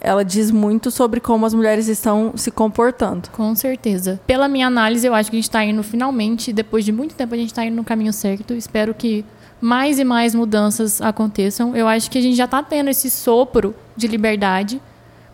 ela 0.00 0.24
diz 0.24 0.50
muito 0.50 0.90
sobre 0.90 1.20
como 1.20 1.44
as 1.44 1.52
mulheres 1.52 1.86
estão 1.86 2.32
se 2.34 2.50
comportando. 2.50 3.28
Com 3.30 3.54
certeza. 3.54 4.18
Pela 4.26 4.48
minha 4.48 4.66
análise, 4.66 5.06
eu 5.06 5.14
acho 5.14 5.30
que 5.30 5.36
a 5.36 5.38
gente 5.38 5.48
está 5.48 5.62
indo 5.62 5.82
finalmente, 5.82 6.52
depois 6.52 6.84
de 6.84 6.90
muito 6.90 7.14
tempo, 7.14 7.34
a 7.34 7.36
gente 7.36 7.50
está 7.50 7.64
indo 7.64 7.76
no 7.76 7.84
caminho 7.84 8.12
certo. 8.12 8.54
Espero 8.54 8.94
que 8.94 9.24
mais 9.60 9.98
e 9.98 10.04
mais 10.04 10.34
mudanças 10.34 11.02
aconteçam. 11.02 11.76
Eu 11.76 11.86
acho 11.86 12.10
que 12.10 12.16
a 12.16 12.22
gente 12.22 12.34
já 12.34 12.46
está 12.46 12.62
tendo 12.62 12.88
esse 12.88 13.10
sopro 13.10 13.74
de 13.94 14.06
liberdade 14.06 14.80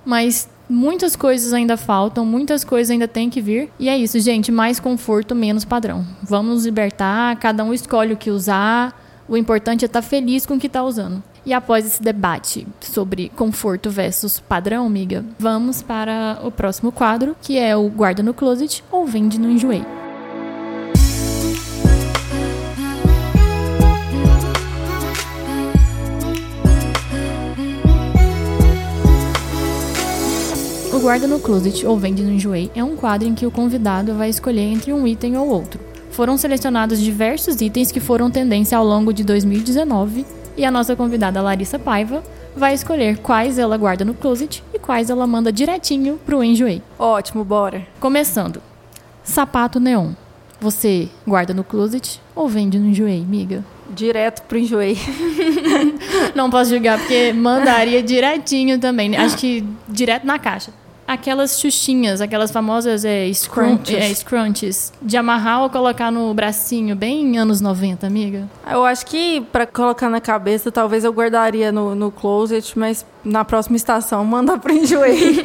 mas 0.06 0.48
Muitas 0.68 1.14
coisas 1.14 1.52
ainda 1.52 1.76
faltam, 1.76 2.26
muitas 2.26 2.64
coisas 2.64 2.90
ainda 2.90 3.06
tem 3.06 3.30
que 3.30 3.40
vir. 3.40 3.70
E 3.78 3.88
é 3.88 3.96
isso, 3.96 4.18
gente. 4.18 4.50
Mais 4.50 4.80
conforto, 4.80 5.32
menos 5.32 5.64
padrão. 5.64 6.04
Vamos 6.22 6.54
nos 6.54 6.64
libertar, 6.64 7.36
cada 7.36 7.62
um 7.62 7.72
escolhe 7.72 8.12
o 8.12 8.16
que 8.16 8.30
usar. 8.30 9.00
O 9.28 9.36
importante 9.36 9.84
é 9.84 9.86
estar 9.86 10.02
tá 10.02 10.06
feliz 10.06 10.44
com 10.44 10.54
o 10.54 10.58
que 10.58 10.66
está 10.66 10.82
usando. 10.82 11.22
E 11.44 11.52
após 11.52 11.86
esse 11.86 12.02
debate 12.02 12.66
sobre 12.80 13.30
conforto 13.36 13.88
versus 13.88 14.40
padrão, 14.40 14.84
amiga, 14.86 15.24
vamos 15.38 15.82
para 15.82 16.40
o 16.42 16.50
próximo 16.50 16.90
quadro, 16.90 17.36
que 17.40 17.56
é 17.56 17.76
o 17.76 17.88
guarda 17.88 18.22
no 18.22 18.34
closet 18.34 18.82
ou 18.90 19.06
vende 19.06 19.38
no 19.38 19.48
enjoei. 19.48 19.84
O 30.96 30.98
Guarda 30.98 31.26
no 31.26 31.38
Closet 31.38 31.86
ou 31.86 31.98
Vende 31.98 32.22
no 32.22 32.32
Enjoei 32.32 32.70
é 32.74 32.82
um 32.82 32.96
quadro 32.96 33.28
em 33.28 33.34
que 33.34 33.44
o 33.44 33.50
convidado 33.50 34.14
vai 34.14 34.30
escolher 34.30 34.62
entre 34.62 34.94
um 34.94 35.06
item 35.06 35.36
ou 35.36 35.46
outro. 35.46 35.78
Foram 36.10 36.38
selecionados 36.38 36.98
diversos 36.98 37.60
itens 37.60 37.92
que 37.92 38.00
foram 38.00 38.30
tendência 38.30 38.78
ao 38.78 38.84
longo 38.84 39.12
de 39.12 39.22
2019 39.22 40.24
e 40.56 40.64
a 40.64 40.70
nossa 40.70 40.96
convidada 40.96 41.42
Larissa 41.42 41.78
Paiva 41.78 42.24
vai 42.56 42.72
escolher 42.72 43.18
quais 43.18 43.58
ela 43.58 43.76
guarda 43.76 44.06
no 44.06 44.14
closet 44.14 44.64
e 44.72 44.78
quais 44.78 45.10
ela 45.10 45.26
manda 45.26 45.52
direitinho 45.52 46.18
pro 46.24 46.42
Enjoei. 46.42 46.82
Ótimo, 46.98 47.44
bora. 47.44 47.86
Começando. 48.00 48.62
Sapato 49.22 49.78
neon. 49.78 50.12
Você 50.58 51.10
guarda 51.28 51.52
no 51.52 51.62
closet 51.62 52.22
ou 52.34 52.48
vende 52.48 52.78
no 52.78 52.88
Enjoei, 52.88 53.20
miga? 53.20 53.62
Direto 53.90 54.44
pro 54.44 54.56
Enjoei. 54.56 54.96
Não 56.34 56.48
posso 56.48 56.70
julgar, 56.70 56.98
porque 56.98 57.34
mandaria 57.34 58.02
direitinho 58.02 58.78
também. 58.78 59.14
Acho 59.14 59.36
que 59.36 59.62
direto 59.86 60.26
na 60.26 60.38
caixa 60.38 60.72
aquelas 61.06 61.60
xuxinhas, 61.60 62.20
aquelas 62.20 62.50
famosas 62.50 63.04
é, 63.04 63.30
scrunches. 63.32 63.96
É, 63.96 64.14
scrunches, 64.14 64.92
de 65.00 65.16
amarrar 65.16 65.62
ou 65.62 65.70
colocar 65.70 66.10
no 66.10 66.32
bracinho, 66.34 66.96
bem 66.96 67.38
anos 67.38 67.60
90, 67.60 68.06
amiga? 68.06 68.48
Eu 68.70 68.84
acho 68.84 69.06
que 69.06 69.40
para 69.52 69.66
colocar 69.66 70.10
na 70.10 70.20
cabeça, 70.20 70.72
talvez 70.72 71.04
eu 71.04 71.12
guardaria 71.12 71.70
no, 71.70 71.94
no 71.94 72.10
closet, 72.10 72.78
mas 72.78 73.06
na 73.24 73.44
próxima 73.44 73.76
estação 73.76 74.24
manda 74.26 74.58
pro 74.58 74.72
enjoei. 74.72 75.44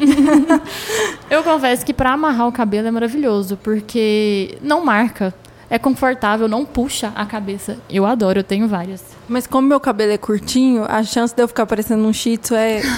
eu 1.30 1.42
confesso 1.42 1.84
que 1.84 1.94
para 1.94 2.12
amarrar 2.12 2.48
o 2.48 2.52
cabelo 2.52 2.88
é 2.88 2.90
maravilhoso, 2.90 3.56
porque 3.56 4.58
não 4.62 4.84
marca 4.84 5.34
é 5.72 5.78
confortável, 5.78 6.46
não 6.46 6.66
puxa 6.66 7.10
a 7.16 7.24
cabeça. 7.24 7.78
Eu 7.88 8.04
adoro, 8.04 8.40
eu 8.40 8.44
tenho 8.44 8.68
várias. 8.68 9.02
Mas 9.26 9.46
como 9.46 9.66
meu 9.66 9.80
cabelo 9.80 10.12
é 10.12 10.18
curtinho, 10.18 10.84
a 10.86 11.02
chance 11.02 11.34
de 11.34 11.42
eu 11.42 11.48
ficar 11.48 11.64
parecendo 11.64 12.06
um 12.06 12.12
shih 12.12 12.36
tzu 12.36 12.54
é... 12.54 12.82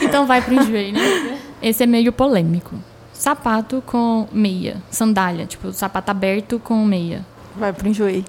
então 0.00 0.26
vai 0.26 0.42
pro 0.42 0.54
né? 0.54 1.38
Esse 1.62 1.82
é 1.82 1.86
meio 1.86 2.12
polêmico. 2.12 2.76
Sapato 3.12 3.82
com 3.84 4.28
meia, 4.32 4.76
sandália, 4.90 5.44
tipo, 5.46 5.72
sapato 5.72 6.10
aberto 6.10 6.60
com 6.60 6.84
meia. 6.84 7.26
Vai 7.56 7.72
pro 7.72 7.88
enjoei. 7.88 8.24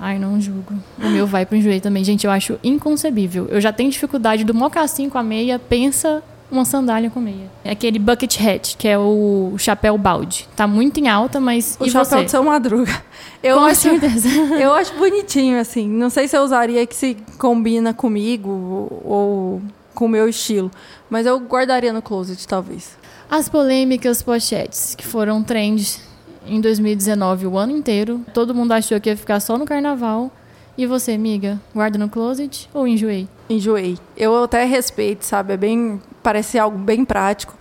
Ai, 0.00 0.18
não 0.18 0.40
julgo. 0.40 0.74
O 0.98 1.08
meu 1.08 1.26
vai 1.26 1.44
pro 1.44 1.56
enjoei 1.56 1.80
também. 1.80 2.02
Gente, 2.02 2.24
eu 2.24 2.30
acho 2.30 2.58
inconcebível. 2.64 3.46
Eu 3.50 3.60
já 3.60 3.72
tenho 3.72 3.90
dificuldade 3.90 4.44
do 4.44 4.54
mocassim 4.54 5.10
com 5.10 5.18
a 5.18 5.22
meia, 5.22 5.58
pensa 5.58 6.22
uma 6.50 6.64
sandália 6.64 7.10
com 7.10 7.20
meia. 7.20 7.50
É 7.64 7.70
aquele 7.70 7.98
bucket 7.98 8.40
hat, 8.40 8.76
que 8.76 8.88
é 8.88 8.98
o 8.98 9.54
chapéu 9.58 9.98
balde. 9.98 10.48
Tá 10.56 10.66
muito 10.66 10.98
em 10.98 11.08
alta, 11.08 11.40
mas. 11.40 11.76
O 11.80 11.88
chapéu 11.88 12.18
você? 12.18 12.24
de 12.24 12.30
seu 12.30 12.42
madruga. 12.42 13.02
Eu 13.42 13.58
com 13.58 13.64
acho, 13.64 13.80
certeza. 13.82 14.28
Eu 14.58 14.72
acho 14.72 14.94
bonitinho, 14.94 15.60
assim. 15.60 15.88
Não 15.88 16.08
sei 16.08 16.28
se 16.28 16.36
eu 16.36 16.42
usaria 16.42 16.86
que 16.86 16.96
se 16.96 17.16
combina 17.36 17.92
comigo 17.92 18.48
ou 19.04 19.60
com 19.94 20.06
o 20.06 20.08
meu 20.08 20.28
estilo. 20.28 20.70
Mas 21.08 21.26
eu 21.26 21.38
guardaria 21.38 21.92
no 21.92 22.02
closet, 22.02 22.46
talvez. 22.46 22.96
As 23.30 23.48
polêmicas 23.48 24.22
pochetes, 24.22 24.94
que 24.94 25.06
foram 25.06 25.42
trends 25.42 26.00
em 26.46 26.60
2019 26.60 27.46
o 27.46 27.56
ano 27.56 27.76
inteiro. 27.76 28.20
Todo 28.34 28.54
mundo 28.54 28.72
achou 28.72 29.00
que 29.00 29.08
ia 29.08 29.16
ficar 29.16 29.40
só 29.40 29.56
no 29.56 29.64
carnaval. 29.64 30.30
E 30.76 30.86
você, 30.86 31.12
amiga, 31.12 31.60
guarda 31.72 31.96
no 31.98 32.08
closet 32.08 32.68
ou 32.74 32.86
enjoei? 32.86 33.28
Enjoei. 33.48 33.96
Eu 34.16 34.42
até 34.42 34.64
respeito, 34.64 35.24
sabe? 35.24 35.54
É 35.54 35.56
bem. 35.56 36.00
Parece 36.22 36.58
algo 36.58 36.76
bem 36.76 37.04
prático, 37.04 37.54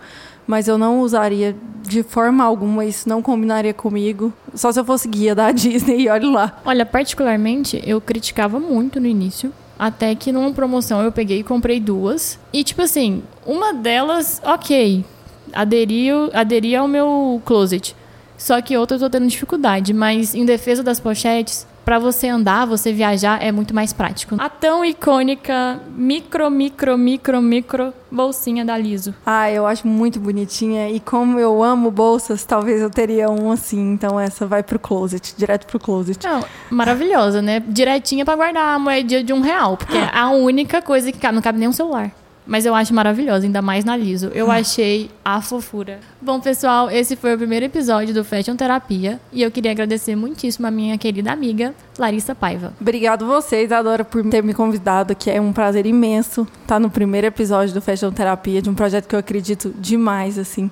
mas 0.47 0.67
eu 0.67 0.77
não 0.77 1.01
usaria 1.01 1.55
de 1.83 2.01
forma 2.01 2.43
alguma, 2.43 2.85
isso 2.85 3.07
não 3.07 3.21
combinaria 3.21 3.73
comigo. 3.73 4.33
Só 4.55 4.71
se 4.71 4.79
eu 4.79 4.85
fosse 4.85 5.07
guia 5.07 5.35
da 5.35 5.51
Disney 5.53 6.03
e 6.03 6.09
olhe 6.09 6.25
lá. 6.25 6.59
Olha, 6.65 6.85
particularmente, 6.85 7.81
eu 7.85 8.01
criticava 8.01 8.59
muito 8.59 8.99
no 8.99 9.05
início. 9.05 9.53
Até 9.83 10.15
que 10.15 10.31
numa 10.31 10.53
promoção 10.53 11.01
eu 11.01 11.11
peguei 11.11 11.39
e 11.39 11.43
comprei 11.43 11.77
duas. 11.77 12.39
E 12.53 12.63
tipo 12.63 12.81
assim, 12.81 13.21
uma 13.45 13.73
delas, 13.73 14.41
ok, 14.41 15.03
aderiu, 15.51 16.29
aderia 16.33 16.79
ao 16.79 16.87
meu 16.87 17.41
closet. 17.43 17.93
Só 18.37 18.61
que 18.61 18.77
outra 18.77 18.95
eu 18.95 19.01
tô 19.01 19.09
tendo 19.09 19.27
dificuldade. 19.27 19.91
Mas 19.91 20.33
em 20.33 20.45
defesa 20.45 20.81
das 20.81 21.01
pochetes, 21.01 21.67
para 21.83 21.99
você 21.99 22.27
andar, 22.27 22.65
você 22.65 22.91
viajar 22.91 23.41
é 23.43 23.51
muito 23.51 23.73
mais 23.73 23.93
prático. 23.93 24.35
A 24.39 24.49
tão 24.49 24.83
icônica 24.83 25.79
micro, 25.95 26.49
micro, 26.49 26.97
micro, 26.97 27.41
micro 27.41 27.93
bolsinha 28.11 28.63
da 28.63 28.77
Liso. 28.77 29.13
Ah, 29.25 29.51
eu 29.51 29.65
acho 29.65 29.87
muito 29.87 30.19
bonitinha 30.19 30.89
e 30.89 30.99
como 30.99 31.39
eu 31.39 31.63
amo 31.63 31.89
bolsas, 31.89 32.43
talvez 32.43 32.81
eu 32.81 32.89
teria 32.89 33.29
um 33.29 33.51
assim. 33.51 33.93
Então 33.93 34.19
essa 34.19 34.45
vai 34.45 34.61
pro 34.61 34.79
closet, 34.79 35.33
direto 35.35 35.65
pro 35.65 35.79
closet. 35.79 36.25
Não, 36.25 36.45
maravilhosa, 36.69 37.41
né? 37.41 37.61
Direitinha 37.67 38.23
para 38.23 38.35
guardar 38.35 38.75
a 38.75 38.79
moeda 38.79 39.23
de 39.23 39.33
um 39.33 39.41
real, 39.41 39.77
porque 39.77 39.97
é 39.97 40.09
a 40.13 40.29
única 40.29 40.81
coisa 40.81 41.11
que 41.11 41.17
cabe, 41.17 41.35
não 41.35 41.41
cabe 41.41 41.59
nem 41.59 41.67
um 41.67 41.73
celular. 41.73 42.11
Mas 42.45 42.65
eu 42.65 42.75
acho 42.75 42.93
maravilhosa, 42.93 43.45
ainda 43.45 43.61
mais 43.61 43.85
na 43.85 43.95
Liso. 43.95 44.27
Eu 44.33 44.51
ah. 44.51 44.55
achei 44.55 45.09
a 45.23 45.41
fofura. 45.41 45.99
Bom, 46.21 46.39
pessoal, 46.39 46.89
esse 46.89 47.15
foi 47.15 47.33
o 47.35 47.37
primeiro 47.37 47.65
episódio 47.65 48.13
do 48.13 48.23
Fashion 48.23 48.55
Terapia. 48.55 49.19
E 49.31 49.41
eu 49.41 49.49
queria 49.49 49.71
agradecer 49.71 50.15
muitíssimo 50.15 50.67
a 50.67 50.71
minha 50.71 50.97
querida 50.97 51.31
amiga, 51.31 51.73
Larissa 51.97 52.35
Paiva. 52.35 52.73
Obrigado 52.79 53.25
vocês, 53.25 53.71
Adora, 53.71 54.03
por 54.03 54.23
ter 54.29 54.43
me 54.43 54.53
convidado, 54.53 55.15
que 55.15 55.29
é 55.29 55.39
um 55.39 55.53
prazer 55.53 55.85
imenso 55.85 56.47
estar 56.61 56.79
no 56.79 56.89
primeiro 56.89 57.27
episódio 57.27 57.73
do 57.73 57.81
Fashion 57.81 58.11
Terapia, 58.11 58.61
de 58.61 58.69
um 58.69 58.73
projeto 58.73 59.07
que 59.07 59.15
eu 59.15 59.19
acredito 59.19 59.73
demais, 59.79 60.37
assim. 60.37 60.69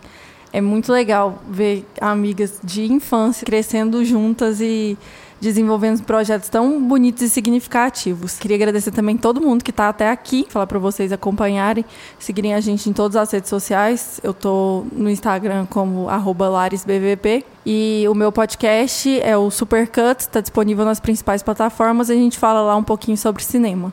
É 0.54 0.60
muito 0.60 0.92
legal 0.92 1.42
ver 1.50 1.86
amigas 2.00 2.60
de 2.62 2.84
infância 2.92 3.46
crescendo 3.46 4.04
juntas 4.04 4.60
e 4.60 4.98
desenvolvendo 5.42 6.04
projetos 6.04 6.48
tão 6.48 6.82
bonitos 6.82 7.24
e 7.24 7.30
significativos. 7.30 8.38
Queria 8.38 8.56
agradecer 8.56 8.92
também 8.92 9.18
todo 9.18 9.42
mundo 9.42 9.64
que 9.64 9.72
está 9.72 9.90
até 9.90 10.10
aqui, 10.10 10.46
falar 10.48 10.68
para 10.68 10.80
vocês 10.80 11.12
acompanharem, 11.12 11.84
seguirem 12.20 12.54
a 12.54 12.62
gente 12.62 12.90
em 12.90 12.94
todas 12.94 13.18
as 13.18 13.32
redes 13.32 13.50
sociais. 13.50 14.22
Eu 14.24 14.34
tô 14.34 14.86
no 14.92 15.10
Instagram 15.10 15.66
como 15.66 16.06
@laresbvp 16.06 17.44
e 17.66 18.06
o 18.08 18.14
meu 18.14 18.32
podcast 18.32 19.20
é 19.22 19.36
o 19.36 19.50
Supercut, 19.50 20.22
está 20.22 20.40
disponível 20.40 20.86
nas 20.86 21.00
principais 21.00 21.42
plataformas 21.42 22.10
a 22.10 22.14
gente 22.14 22.38
fala 22.38 22.62
lá 22.62 22.76
um 22.76 22.84
pouquinho 22.84 23.18
sobre 23.18 23.44
cinema. 23.44 23.92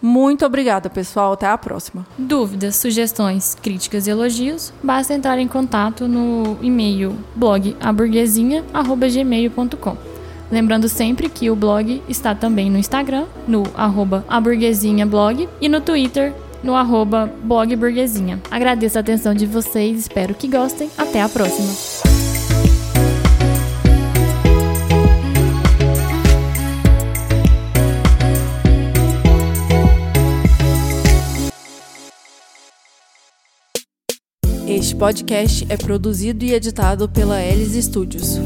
Muito 0.00 0.46
obrigada, 0.46 0.88
pessoal. 0.90 1.32
Até 1.32 1.46
a 1.46 1.58
próxima. 1.58 2.06
Dúvidas, 2.16 2.76
sugestões, 2.76 3.56
críticas 3.60 4.06
e 4.06 4.10
elogios? 4.10 4.72
Basta 4.82 5.12
entrar 5.14 5.38
em 5.38 5.48
contato 5.48 6.06
no 6.06 6.56
e-mail 6.62 7.16
blogaburguesinha.gmail.com. 7.34 10.15
Lembrando 10.50 10.88
sempre 10.88 11.28
que 11.28 11.50
o 11.50 11.56
blog 11.56 12.02
está 12.08 12.34
também 12.34 12.70
no 12.70 12.78
Instagram, 12.78 13.26
no 13.48 13.64
arroba 13.74 14.24
blog 15.08 15.48
e 15.60 15.68
no 15.68 15.80
Twitter, 15.80 16.32
no 16.62 16.74
arroba 16.74 17.32
blogburguesinha. 17.42 18.40
Agradeço 18.50 18.96
a 18.98 19.00
atenção 19.00 19.34
de 19.34 19.46
vocês, 19.46 19.98
espero 19.98 20.34
que 20.34 20.48
gostem. 20.48 20.90
Até 20.96 21.20
a 21.20 21.28
próxima! 21.28 21.72
Este 34.68 34.96
podcast 34.96 35.64
é 35.68 35.76
produzido 35.76 36.44
e 36.44 36.52
editado 36.52 37.08
pela 37.08 37.40
Elis 37.40 37.84
Studios. 37.84 38.38